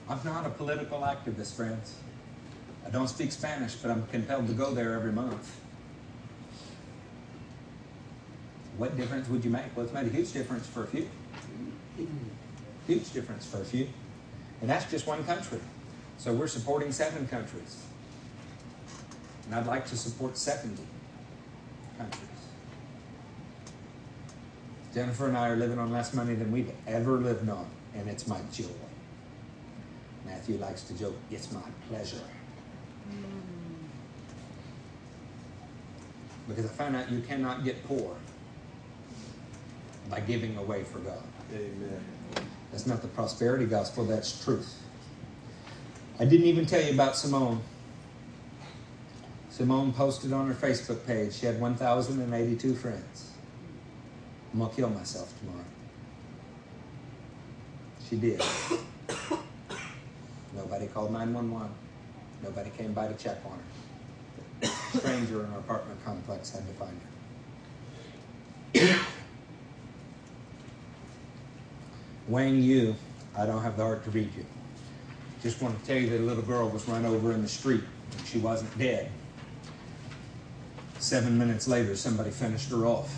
[0.08, 1.96] I'm not a political activist, friends.
[2.86, 5.58] I don't speak Spanish, but I'm compelled to go there every month.
[8.76, 9.74] What difference would you make?
[9.74, 11.08] Well, it's made a huge difference for a few.
[12.86, 13.88] Huge difference for a few.
[14.60, 15.60] And that's just one country.
[16.18, 17.76] So we're supporting seven countries.
[19.44, 20.82] And I'd like to support 70
[21.98, 22.22] countries.
[24.96, 28.26] Jennifer and I are living on less money than we've ever lived on, and it's
[28.26, 28.64] my joy.
[30.24, 32.16] Matthew likes to joke, it's my pleasure.
[36.48, 38.16] Because I found out you cannot get poor
[40.08, 41.22] by giving away for God.
[41.52, 42.00] Amen.
[42.70, 44.82] That's not the prosperity gospel, that's truth.
[46.18, 47.60] I didn't even tell you about Simone.
[49.50, 53.32] Simone posted on her Facebook page she had 1,082 friends.
[54.52, 55.64] I'm going to kill myself tomorrow.
[58.08, 58.42] She did.
[60.54, 61.70] Nobody called 911.
[62.42, 64.68] Nobody came by to check on her.
[64.94, 67.00] A stranger in our apartment complex had to find
[68.74, 69.06] her.
[72.28, 72.94] Wang Yu,
[73.36, 74.44] I don't have the heart to read you.
[75.42, 77.82] Just want to tell you that a little girl was run over in the street.
[78.18, 79.10] And she wasn't dead.
[80.98, 83.14] Seven minutes later, somebody finished her off.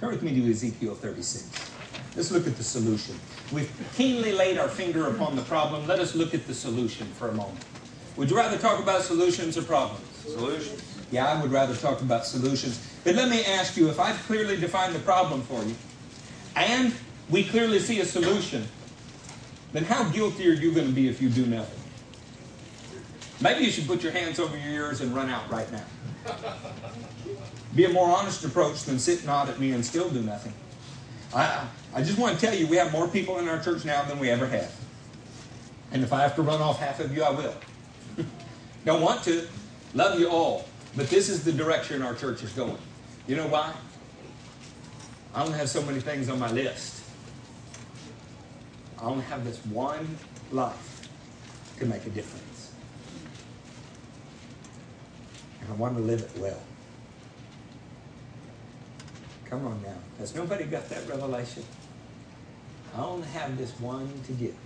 [0.00, 1.72] Turn with me to Ezekiel 36.
[2.14, 3.14] Let's look at the solution.
[3.52, 5.86] We've keenly laid our finger upon the problem.
[5.86, 7.64] Let us look at the solution for a moment.
[8.16, 10.04] Would you rather talk about solutions or problems?
[10.26, 10.82] Solutions.
[11.10, 12.80] Yeah, I would rather talk about solutions.
[13.04, 15.74] But let me ask you if I've clearly defined the problem for you,
[16.56, 16.92] and
[17.30, 18.66] we clearly see a solution,
[19.72, 21.78] then how guilty are you going to be if you do nothing?
[23.40, 25.84] Maybe you should put your hands over your ears and run out right now.
[27.74, 30.54] Be a more honest approach than sit and nod at me and still do nothing.
[31.34, 34.02] I, I just want to tell you, we have more people in our church now
[34.04, 34.74] than we ever have.
[35.92, 37.54] And if I have to run off half of you, I will.
[38.86, 39.46] Don't want to.
[39.94, 40.66] Love you all.
[40.96, 42.78] But this is the direction our church is going.
[43.26, 43.74] You know why?
[45.36, 47.02] I only have so many things on my list.
[48.98, 50.16] I only have this one
[50.50, 51.10] life
[51.78, 52.72] to make a difference.
[55.60, 56.58] And I want to live it well.
[59.44, 59.98] Come on now.
[60.18, 61.64] Has nobody got that revelation?
[62.96, 64.56] I only have this one to give.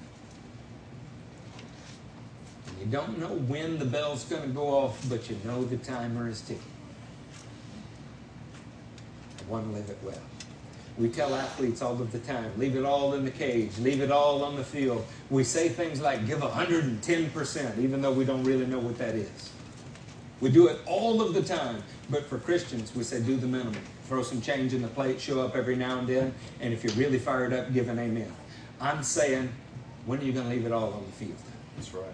[2.69, 5.79] And you don't know when the bell's going to go off, but you know the
[5.79, 6.63] timer is ticking.
[9.41, 10.30] I want to live it well.
[11.01, 14.11] We tell athletes all of the time, leave it all in the cage, leave it
[14.11, 15.07] all on the field.
[15.31, 19.51] We say things like give 110%, even though we don't really know what that is.
[20.43, 23.83] We do it all of the time, but for Christians, we say do the minimum.
[24.09, 26.93] Throw some change in the plate, show up every now and then, and if you're
[26.93, 28.31] really fired up, give an amen.
[28.79, 29.51] I'm saying,
[30.05, 31.39] when are you going to leave it all on the field?
[31.77, 32.05] That's right.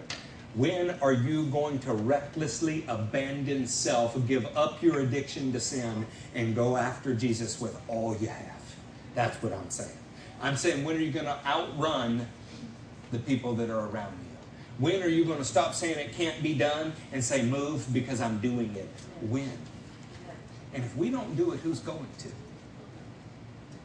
[0.55, 6.55] When are you going to recklessly abandon self, give up your addiction to sin, and
[6.55, 8.56] go after Jesus with all you have?
[9.17, 9.97] That's what I'm saying.
[10.43, 12.27] I'm saying, when are you going to outrun
[13.11, 14.37] the people that are around you?
[14.77, 18.21] When are you going to stop saying it can't be done and say, move because
[18.21, 18.87] I'm doing it?
[19.27, 19.57] When?
[20.71, 22.27] And if we don't do it, who's going to?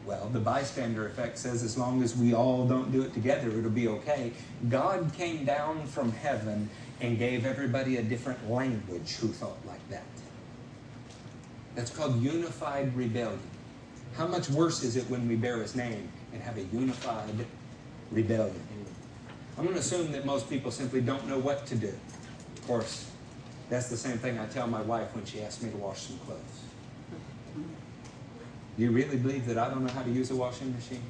[0.05, 3.71] Well, the bystander effect says as long as we all don't do it together, it'll
[3.71, 4.33] be okay.
[4.69, 6.69] God came down from heaven
[7.01, 10.05] and gave everybody a different language who thought like that.
[11.75, 13.41] That's called unified rebellion.
[14.17, 17.47] How much worse is it when we bear his name and have a unified
[18.11, 18.61] rebellion?
[19.57, 21.93] I'm going to assume that most people simply don't know what to do.
[22.57, 23.11] Of course,
[23.71, 26.19] that's the same thing I tell my wife when she asks me to wash some
[26.19, 26.41] clothes.
[28.77, 31.03] Do you really believe that I don't know how to use a washing machine?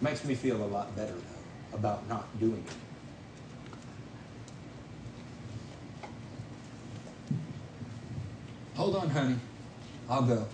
[0.00, 2.74] Makes me feel a lot better, though, about not doing it.
[8.76, 9.36] Hold on, honey.
[10.08, 10.46] I'll go.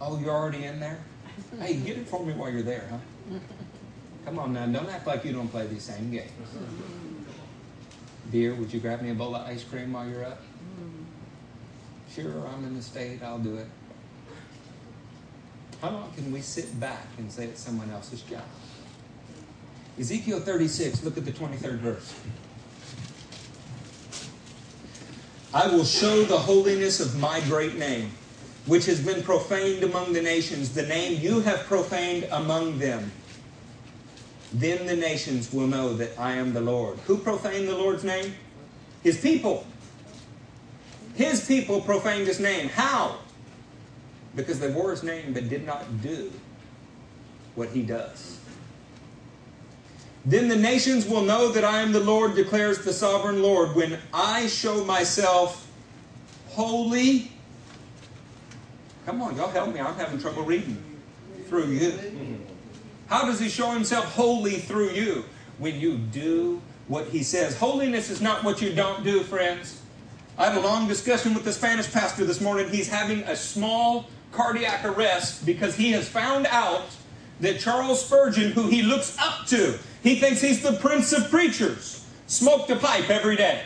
[0.00, 0.98] Oh, you're already in there?
[1.58, 3.38] Hey, get it for me while you're there, huh?
[4.24, 6.30] Come on now, don't act like you don't play these same games.
[8.30, 10.40] Dear, would you grab me a bowl of ice cream while you're up?
[12.12, 13.66] Sure, I'm in the state, I'll do it.
[15.80, 18.42] How long can we sit back and say it's someone else's job?
[19.98, 22.14] Ezekiel 36, look at the 23rd verse.
[25.54, 28.10] I will show the holiness of my great name,
[28.66, 33.12] which has been profaned among the nations, the name you have profaned among them.
[34.52, 36.98] Then the nations will know that I am the Lord.
[37.06, 38.34] Who profaned the Lord's name?
[39.02, 39.66] His people.
[41.14, 42.68] His people profaned his name.
[42.68, 43.18] How?
[44.34, 46.32] Because they wore his name but did not do
[47.54, 48.38] what he does.
[50.24, 53.98] Then the nations will know that I am the Lord, declares the sovereign Lord, when
[54.12, 55.70] I show myself
[56.48, 57.30] holy.
[59.06, 59.78] Come on, y'all help me.
[59.78, 60.82] I'm having trouble reading
[61.46, 62.40] through you.
[63.06, 65.24] How does he show himself holy through you?
[65.58, 67.56] When you do what he says.
[67.56, 69.80] Holiness is not what you don't do, friends.
[70.36, 72.68] I had a long discussion with the Spanish pastor this morning.
[72.68, 76.86] He's having a small cardiac arrest because he has found out
[77.40, 82.04] that Charles Spurgeon, who he looks up to, he thinks he's the prince of preachers,
[82.26, 83.62] smoked a pipe every day.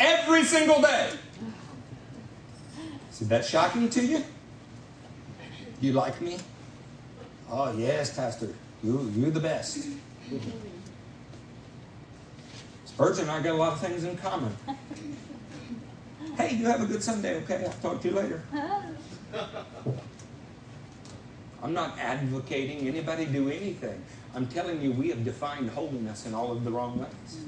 [0.00, 1.10] Every single day.
[3.20, 4.22] Is that shocking to you?
[5.80, 6.36] You like me?
[7.50, 8.54] Oh, yes, Pastor.
[8.82, 9.88] You, you're the best.
[12.84, 14.54] Spurgeon and I got a lot of things in common.
[16.36, 17.64] Hey, you have a good Sunday, okay?
[17.64, 18.42] I'll talk to you later.
[21.62, 24.02] I'm not advocating anybody do anything.
[24.34, 27.40] I'm telling you, we have defined holiness in all of the wrong ways.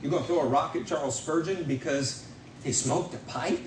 [0.00, 2.26] You're going to throw a rock at Charles Spurgeon because
[2.62, 3.60] he smoked a pipe?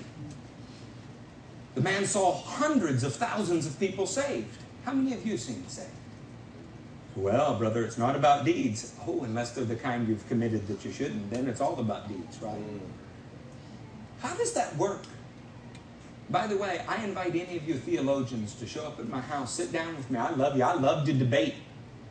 [1.74, 4.58] The man saw hundreds of thousands of people saved.
[4.84, 5.90] How many of you seen saved?
[7.14, 8.94] Well, brother, it's not about deeds.
[9.06, 12.40] Oh, unless they're the kind you've committed that you shouldn't, then it's all about deeds,
[12.40, 12.54] right?
[12.54, 12.80] Mm.
[14.20, 15.02] How does that work?
[16.30, 19.52] By the way, I invite any of you theologians to show up at my house,
[19.52, 20.18] sit down with me.
[20.18, 20.62] I love you.
[20.62, 21.54] I love to debate.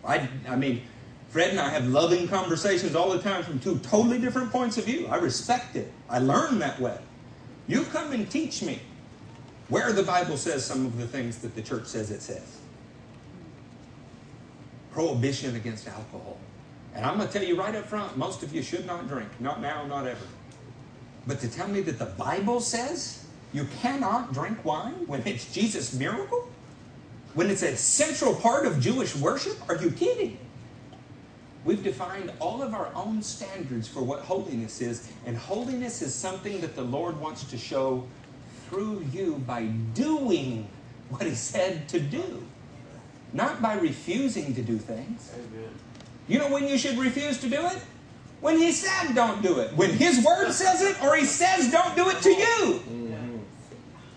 [0.04, 0.82] I, I mean,
[1.30, 4.86] Fred and I have loving conversations all the time from two totally different points of
[4.86, 5.08] view.
[5.08, 5.92] I respect it.
[6.10, 6.98] I learn that way.
[7.68, 8.80] You come and teach me
[9.70, 12.60] where the Bible says some of the things that the church says it says.
[14.92, 16.38] Prohibition against alcohol.
[16.96, 19.30] And I'm going to tell you right up front most of you should not drink.
[19.40, 20.26] Not now, not ever.
[21.28, 25.94] But to tell me that the Bible says you cannot drink wine when it's Jesus'
[25.94, 26.50] miracle?
[27.34, 29.58] When it's a central part of Jewish worship?
[29.70, 30.40] Are you kidding?
[31.66, 36.62] We've defined all of our own standards for what holiness is, and holiness is something
[36.62, 38.08] that the Lord wants to show
[38.70, 40.68] through you by doing
[41.10, 42.44] what He said to do,
[43.34, 45.32] not by refusing to do things.
[45.34, 45.70] Amen.
[46.28, 47.78] You know when you should refuse to do it?
[48.42, 49.74] When He said don't do it.
[49.76, 52.82] When His Word says it, or He says don't do it to you.
[52.90, 53.38] Mm-hmm.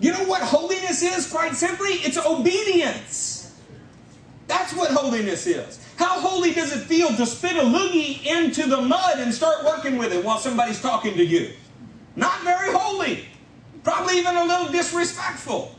[0.01, 1.91] You know what holiness is, quite simply?
[1.91, 3.55] It's obedience.
[4.47, 5.79] That's what holiness is.
[5.97, 9.99] How holy does it feel to spit a loogie into the mud and start working
[9.99, 11.53] with it while somebody's talking to you?
[12.17, 13.27] Not very holy.
[13.83, 15.75] Probably even a little disrespectful.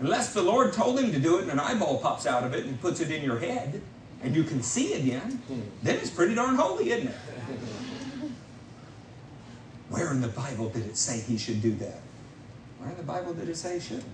[0.00, 2.64] Unless the Lord told him to do it and an eyeball pops out of it
[2.66, 3.80] and puts it in your head
[4.22, 5.40] and you can see again,
[5.82, 7.14] then it's pretty darn holy, isn't it?
[9.90, 12.00] Where in the Bible did it say he should do that?
[12.78, 14.06] Where in the Bible did it say he shouldn't?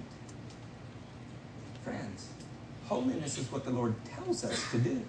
[1.85, 2.29] Friends,
[2.87, 5.01] holiness is what the Lord tells us to do.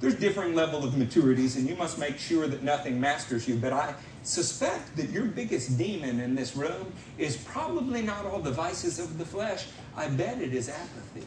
[0.00, 3.56] There's differing level of maturities, and you must make sure that nothing masters you.
[3.56, 3.94] But I
[4.24, 9.18] suspect that your biggest demon in this room is probably not all the vices of
[9.18, 9.66] the flesh.
[9.96, 11.26] I bet it is apathy.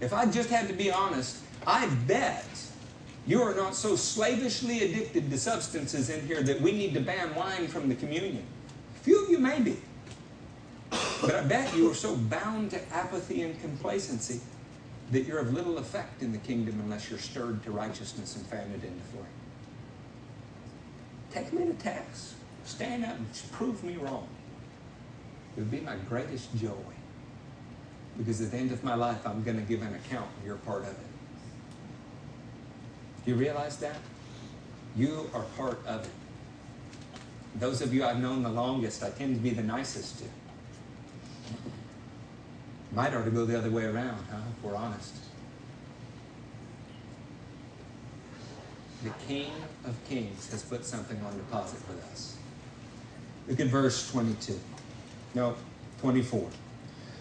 [0.00, 2.44] If I just had to be honest, I bet
[3.26, 7.34] you are not so slavishly addicted to substances in here that we need to ban
[7.34, 8.44] wine from the communion.
[8.94, 9.78] A few of you may be.
[10.90, 14.40] But I bet you are so bound to apathy and complacency
[15.10, 18.74] that you're of little effect in the kingdom unless you're stirred to righteousness and fanned
[18.74, 19.24] into flame.
[21.36, 22.34] Take me to task.
[22.64, 24.26] Stand up and prove me wrong.
[25.54, 26.70] It would be my greatest joy.
[28.16, 30.56] Because at the end of my life, I'm going to give an account, and you're
[30.56, 30.96] part of it.
[33.26, 33.96] Do you realize that?
[34.96, 36.10] You are part of it.
[37.60, 40.24] Those of you I've known the longest, I tend to be the nicest to.
[42.92, 44.38] Might ought to go the other way around, huh?
[44.56, 45.25] If we're honest.
[49.06, 49.52] The King
[49.84, 52.36] of Kings has put something on deposit with us.
[53.46, 54.58] Look at verse 22.
[55.32, 55.54] No,
[56.00, 56.48] 24.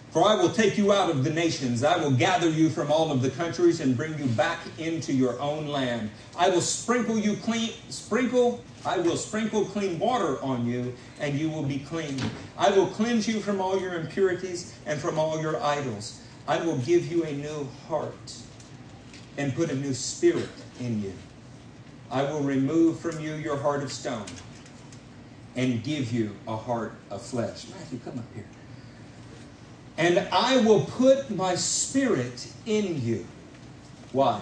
[0.10, 1.84] For I will take you out of the nations.
[1.84, 5.40] I will gather you from all of the countries and bring you back into your
[5.40, 6.10] own land.
[6.36, 11.52] I will sprinkle you clean, sprinkle, I will sprinkle clean water on you, and you
[11.52, 12.20] will be clean.
[12.58, 16.20] I will cleanse you from all your impurities and from all your idols.
[16.48, 18.36] I will give you a new heart
[19.38, 20.50] and put a new spirit
[20.80, 21.14] in you.
[22.16, 24.26] I will remove from you your heart of stone
[25.58, 27.68] and give you a heart of flesh.
[27.68, 28.46] Matthew, come up here.
[29.98, 33.28] And I will put my spirit in you.
[34.14, 34.40] Why?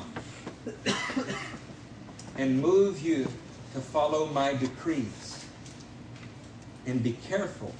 [2.38, 3.24] and move you
[3.74, 5.44] to follow my decrees.
[6.86, 7.74] And be careful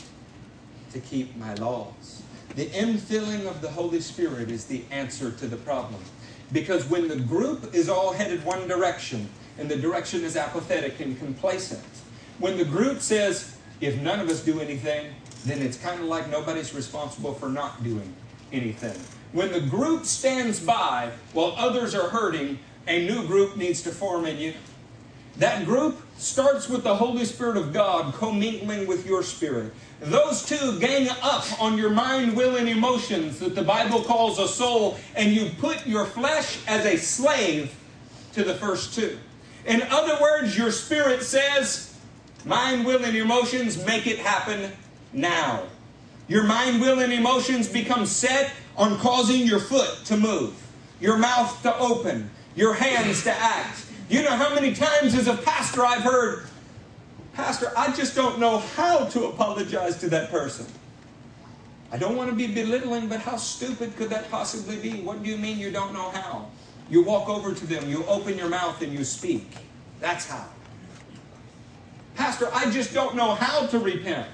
[0.92, 2.24] to keep my laws.
[2.56, 6.02] The infilling of the Holy Spirit is the answer to the problem.
[6.52, 11.18] Because when the group is all headed one direction, and the direction is apathetic and
[11.20, 11.84] complacent,
[12.40, 15.14] when the group says, if none of us do anything,
[15.46, 18.14] then it's kind of like nobody's responsible for not doing
[18.52, 19.00] anything.
[19.34, 24.26] When the group stands by while others are hurting, a new group needs to form
[24.26, 24.54] in you.
[25.38, 29.74] That group starts with the Holy Spirit of God commingling with your spirit.
[30.00, 34.48] Those two gang up on your mind, will, and emotions that the Bible calls a
[34.48, 37.76] soul, and you put your flesh as a slave
[38.34, 39.18] to the first two.
[39.66, 41.98] In other words, your spirit says,
[42.46, 44.72] mind, will, and emotions, make it happen
[45.14, 45.64] now.
[46.28, 50.54] Your mind, will, and emotions become set on causing your foot to move,
[51.00, 53.86] your mouth to open, your hands to act.
[54.10, 56.48] You know how many times as a pastor I've heard,
[57.34, 60.68] Pastor, I just don't know how to apologize to that person.
[61.92, 65.02] I don't want to be belittling, but how stupid could that possibly be?
[65.02, 66.50] What do you mean you don't know how?
[66.90, 69.48] You walk over to them, you open your mouth, and you speak.
[70.00, 70.46] That's how.
[72.16, 74.28] Pastor, I just don't know how to repent.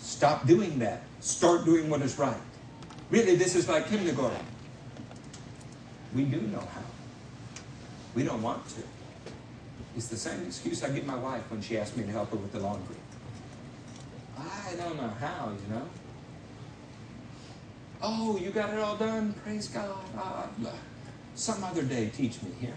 [0.00, 1.02] Stop doing that.
[1.20, 2.36] Start doing what is right.
[3.10, 4.44] Really, this is like kindergarten.
[6.14, 6.82] We do know how.
[8.14, 8.82] We don't want to.
[9.96, 12.36] It's the same excuse I give my wife when she asks me to help her
[12.36, 12.96] with the laundry.
[14.38, 15.88] I don't know how, you know.
[18.00, 19.34] Oh, you got it all done?
[19.44, 19.96] Praise God.
[20.18, 20.46] Uh,
[21.34, 22.74] some other day, teach me here.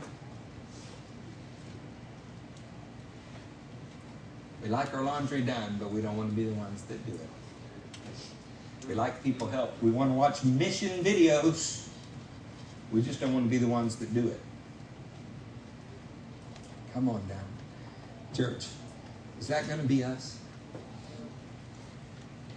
[4.62, 7.14] We like our laundry done, but we don't want to be the ones that do
[7.14, 8.88] it.
[8.88, 9.74] We like people help.
[9.82, 11.88] We want to watch mission videos.
[12.92, 14.40] We just don't want to be the ones that do it.
[16.94, 17.40] Come on down.
[18.34, 18.68] Church,
[19.40, 20.40] is that going to be us?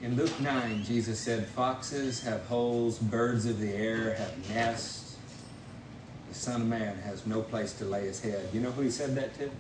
[0.01, 5.08] In Luke 9, Jesus said, Foxes have holes, birds of the air have nests.
[6.29, 8.49] The Son of Man has no place to lay his head.
[8.53, 9.51] You know who he said that to?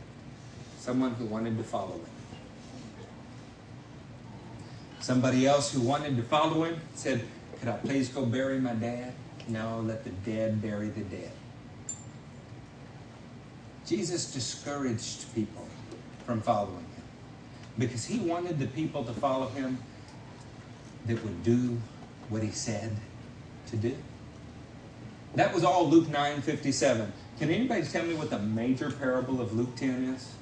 [0.78, 2.04] Someone who wanted to follow him.
[5.00, 7.24] Somebody else who wanted to follow him said,
[7.58, 9.14] Could I please go bury my dad?
[9.48, 11.32] No, let the dead bury the dead.
[13.86, 15.66] Jesus discouraged people
[16.26, 17.04] from following him
[17.78, 19.78] because he wanted the people to follow him
[21.06, 21.80] that would do
[22.28, 22.94] what he said
[23.68, 23.96] to do.
[25.34, 27.12] That was all Luke 9 57.
[27.38, 30.32] Can anybody tell me what the major parable of Luke 10 is?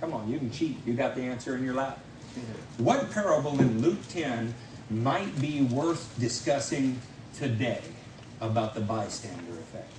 [0.00, 0.78] Come on, you can cheat.
[0.86, 1.98] You got the answer in your lap.
[2.78, 4.54] What parable in Luke 10
[4.90, 7.00] might be worth discussing
[7.34, 7.82] today
[8.40, 9.90] about the bystander effect?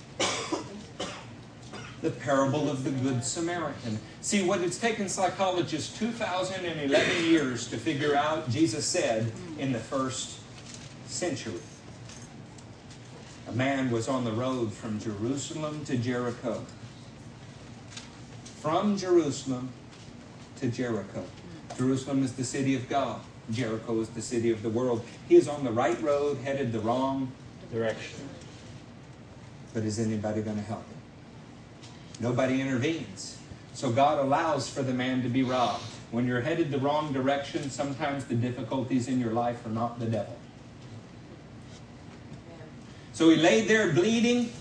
[2.02, 3.98] the parable of the Good Samaritan.
[4.20, 10.38] See, what it's taken psychologists 2,011 years to figure out, Jesus said in the first
[11.06, 11.60] century.
[13.48, 16.64] A man was on the road from Jerusalem to Jericho.
[18.60, 19.68] From Jerusalem
[20.56, 21.24] to Jericho.
[21.76, 23.20] Jerusalem is the city of God.
[23.50, 25.04] Jericho is the city of the world.
[25.28, 27.30] He is on the right road, headed the wrong
[27.72, 28.28] direction.
[29.72, 30.96] But is anybody going to help him?
[32.18, 33.38] Nobody intervenes.
[33.74, 35.84] So God allows for the man to be robbed.
[36.10, 40.06] When you're headed the wrong direction, sometimes the difficulties in your life are not the
[40.06, 40.36] devil.
[43.16, 44.52] So he lay there bleeding,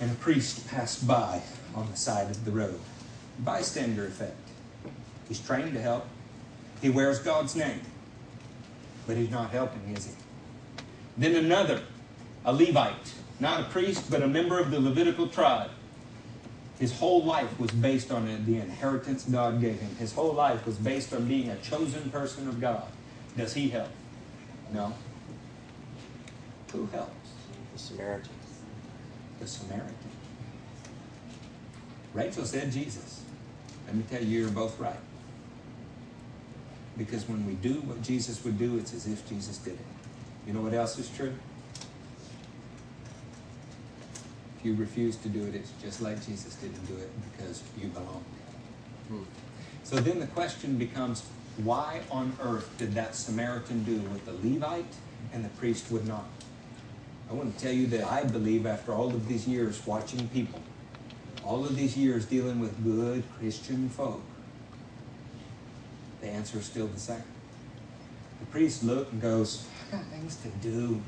[0.00, 1.40] and a priest passed by
[1.76, 2.80] on the side of the road.
[3.38, 4.36] Bystander effect.
[5.28, 6.08] He's trained to help.
[6.80, 7.82] He wears God's name.
[9.06, 10.12] But he's not helping, is he?
[11.16, 11.82] Then another,
[12.44, 15.70] a Levite, not a priest, but a member of the Levitical tribe.
[16.80, 19.94] His whole life was based on the inheritance God gave him.
[20.00, 22.88] His whole life was based on being a chosen person of God.
[23.36, 23.90] Does he help?
[24.74, 24.92] No.
[26.72, 27.30] Who helps?
[27.72, 28.30] The Samaritan.
[29.40, 29.94] The Samaritan.
[32.14, 33.22] Rachel said Jesus.
[33.86, 34.96] Let me tell you, you're both right.
[36.96, 39.86] Because when we do what Jesus would do, it's as if Jesus did it.
[40.46, 41.34] You know what else is true?
[44.58, 47.88] If you refuse to do it, it's just like Jesus didn't do it because you
[47.88, 48.24] belong
[49.08, 49.20] to him.
[49.20, 49.24] Hmm.
[49.84, 51.24] So then the question becomes
[51.64, 54.94] why on earth did that Samaritan do what the Levite
[55.32, 56.24] and the priest would not?
[57.32, 60.60] I want to tell you that I believe after all of these years watching people,
[61.42, 64.20] all of these years dealing with good Christian folk,
[66.20, 67.22] the answer is still the same.
[68.40, 71.00] The priest looks and goes, I got things to do.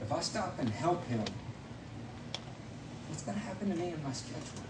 [0.00, 1.24] If I stop and help him,
[3.08, 4.62] what's going to happen to me in my schedule?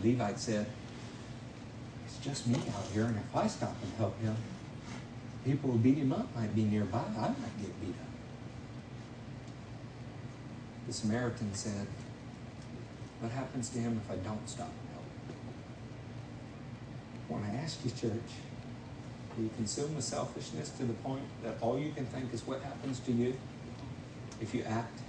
[0.00, 0.66] The Levite said,
[2.06, 4.36] It's just me out here, and if I stop and help him,
[5.44, 7.02] people will beat him up, might be nearby.
[7.18, 8.15] I might get beat up.
[10.86, 11.86] The Samaritan said,
[13.20, 15.36] What happens to him if I don't stop and help him?
[17.28, 18.30] When I ask you, church,
[19.36, 22.62] are you consumed with selfishness to the point that all you can think is what
[22.62, 23.36] happens to you
[24.40, 25.00] if you act,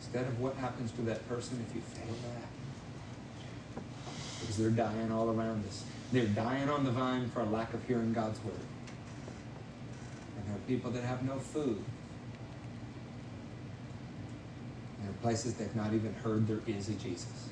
[0.00, 3.84] instead of what happens to that person if you fail to act?
[4.40, 5.84] Because they're dying all around us.
[6.10, 8.54] They're dying on the vine for a lack of hearing God's word.
[10.36, 11.84] And there are people that have no food.
[15.08, 17.48] Are places they've not even heard there is a Jesus.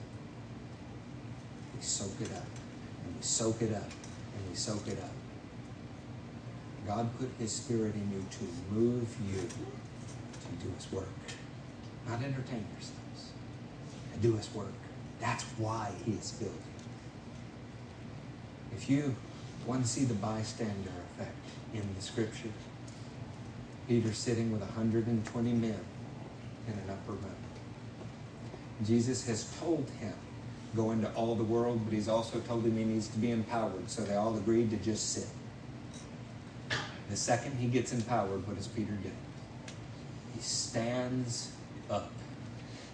[1.77, 2.47] We soak it up,
[3.05, 5.11] and we soak it up, and we soak it up.
[6.87, 9.49] God put His Spirit in you to move you
[10.45, 11.09] to do his work,
[12.07, 13.33] not entertain yourselves.
[14.13, 14.73] And do his work.
[15.21, 16.51] That's why he is you.
[18.75, 19.15] If you
[19.67, 21.37] want to see the bystander effect
[21.73, 22.51] in the scripture,
[23.89, 25.79] Peter sitting with 120 men
[26.67, 27.44] in an upper room.
[28.83, 30.13] Jesus has told him,
[30.75, 33.89] go into all the world, but he's also told him he needs to be empowered.
[33.89, 35.29] So they all agreed to just sit.
[37.11, 39.11] The second he gets empowered, what does Peter do?
[40.35, 41.53] He stands
[41.89, 42.11] up.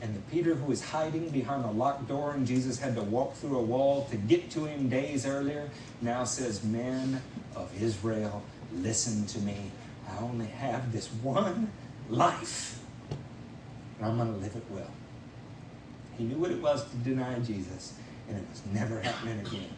[0.02, 3.34] And the Peter who was hiding behind a locked door and Jesus had to walk
[3.34, 5.68] through a wall to get to him days earlier
[6.00, 7.22] now says, Men
[7.54, 8.42] of Israel,
[8.74, 9.70] listen to me.
[10.08, 11.70] I only have this one
[12.08, 12.82] life,
[13.98, 14.90] and I'm going to live it well.
[16.20, 17.94] He knew what it was to deny Jesus,
[18.28, 19.70] and it was never happening again.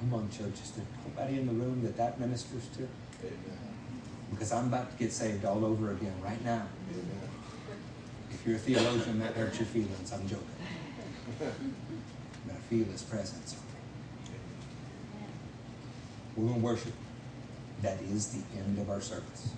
[0.00, 0.60] Come on, church.
[0.62, 2.86] Is there nobody in the room that that ministers to?
[4.30, 6.66] Because I'm about to get saved all over again right now.
[8.30, 10.12] If you're a theologian, that hurts your feelings.
[10.12, 10.44] I'm joking.
[11.38, 11.48] But
[12.50, 13.56] I feel his presence.
[16.36, 16.92] We're going to worship.
[17.80, 19.54] That is the end of our service.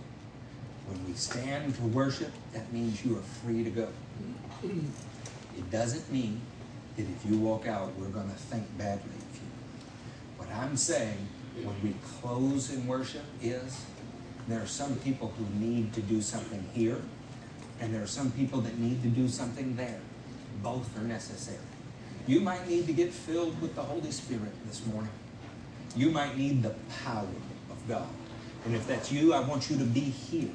[0.87, 3.89] When we stand to worship, that means you are free to go.
[4.62, 6.40] It doesn't mean
[6.97, 9.48] that if you walk out, we're going to think badly of you.
[10.38, 11.28] What I'm saying
[11.62, 13.84] when we close in worship is
[14.48, 17.01] there are some people who need to do something here,
[17.80, 20.01] and there are some people that need to do something there.
[20.62, 21.59] Both are necessary.
[22.26, 25.12] You might need to get filled with the Holy Spirit this morning.
[25.94, 26.74] You might need the
[27.05, 27.28] power
[27.70, 28.09] of God.
[28.64, 30.51] And if that's you, I want you to be here.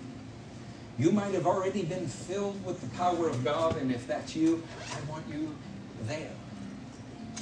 [1.02, 4.62] You might have already been filled with the power of God, and if that's you,
[4.94, 5.56] I want you
[6.04, 6.30] there.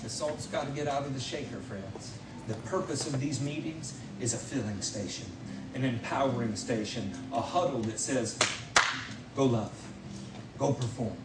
[0.01, 2.17] The salt's got to get out of the shaker, friends.
[2.47, 5.25] The purpose of these meetings is a filling station,
[5.75, 8.39] an empowering station, a huddle that says,
[9.35, 9.73] go love,
[10.57, 11.17] go perform,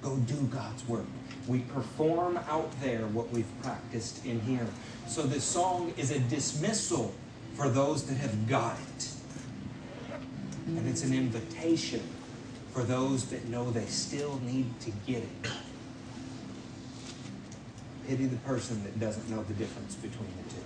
[0.00, 1.06] go do God's work.
[1.48, 4.68] We perform out there what we've practiced in here.
[5.08, 7.12] So this song is a dismissal
[7.56, 9.13] for those that have got it.
[10.66, 12.00] And it's an invitation
[12.72, 15.50] for those that know they still need to get it.
[18.08, 20.63] Pity the person that doesn't know the difference between the two.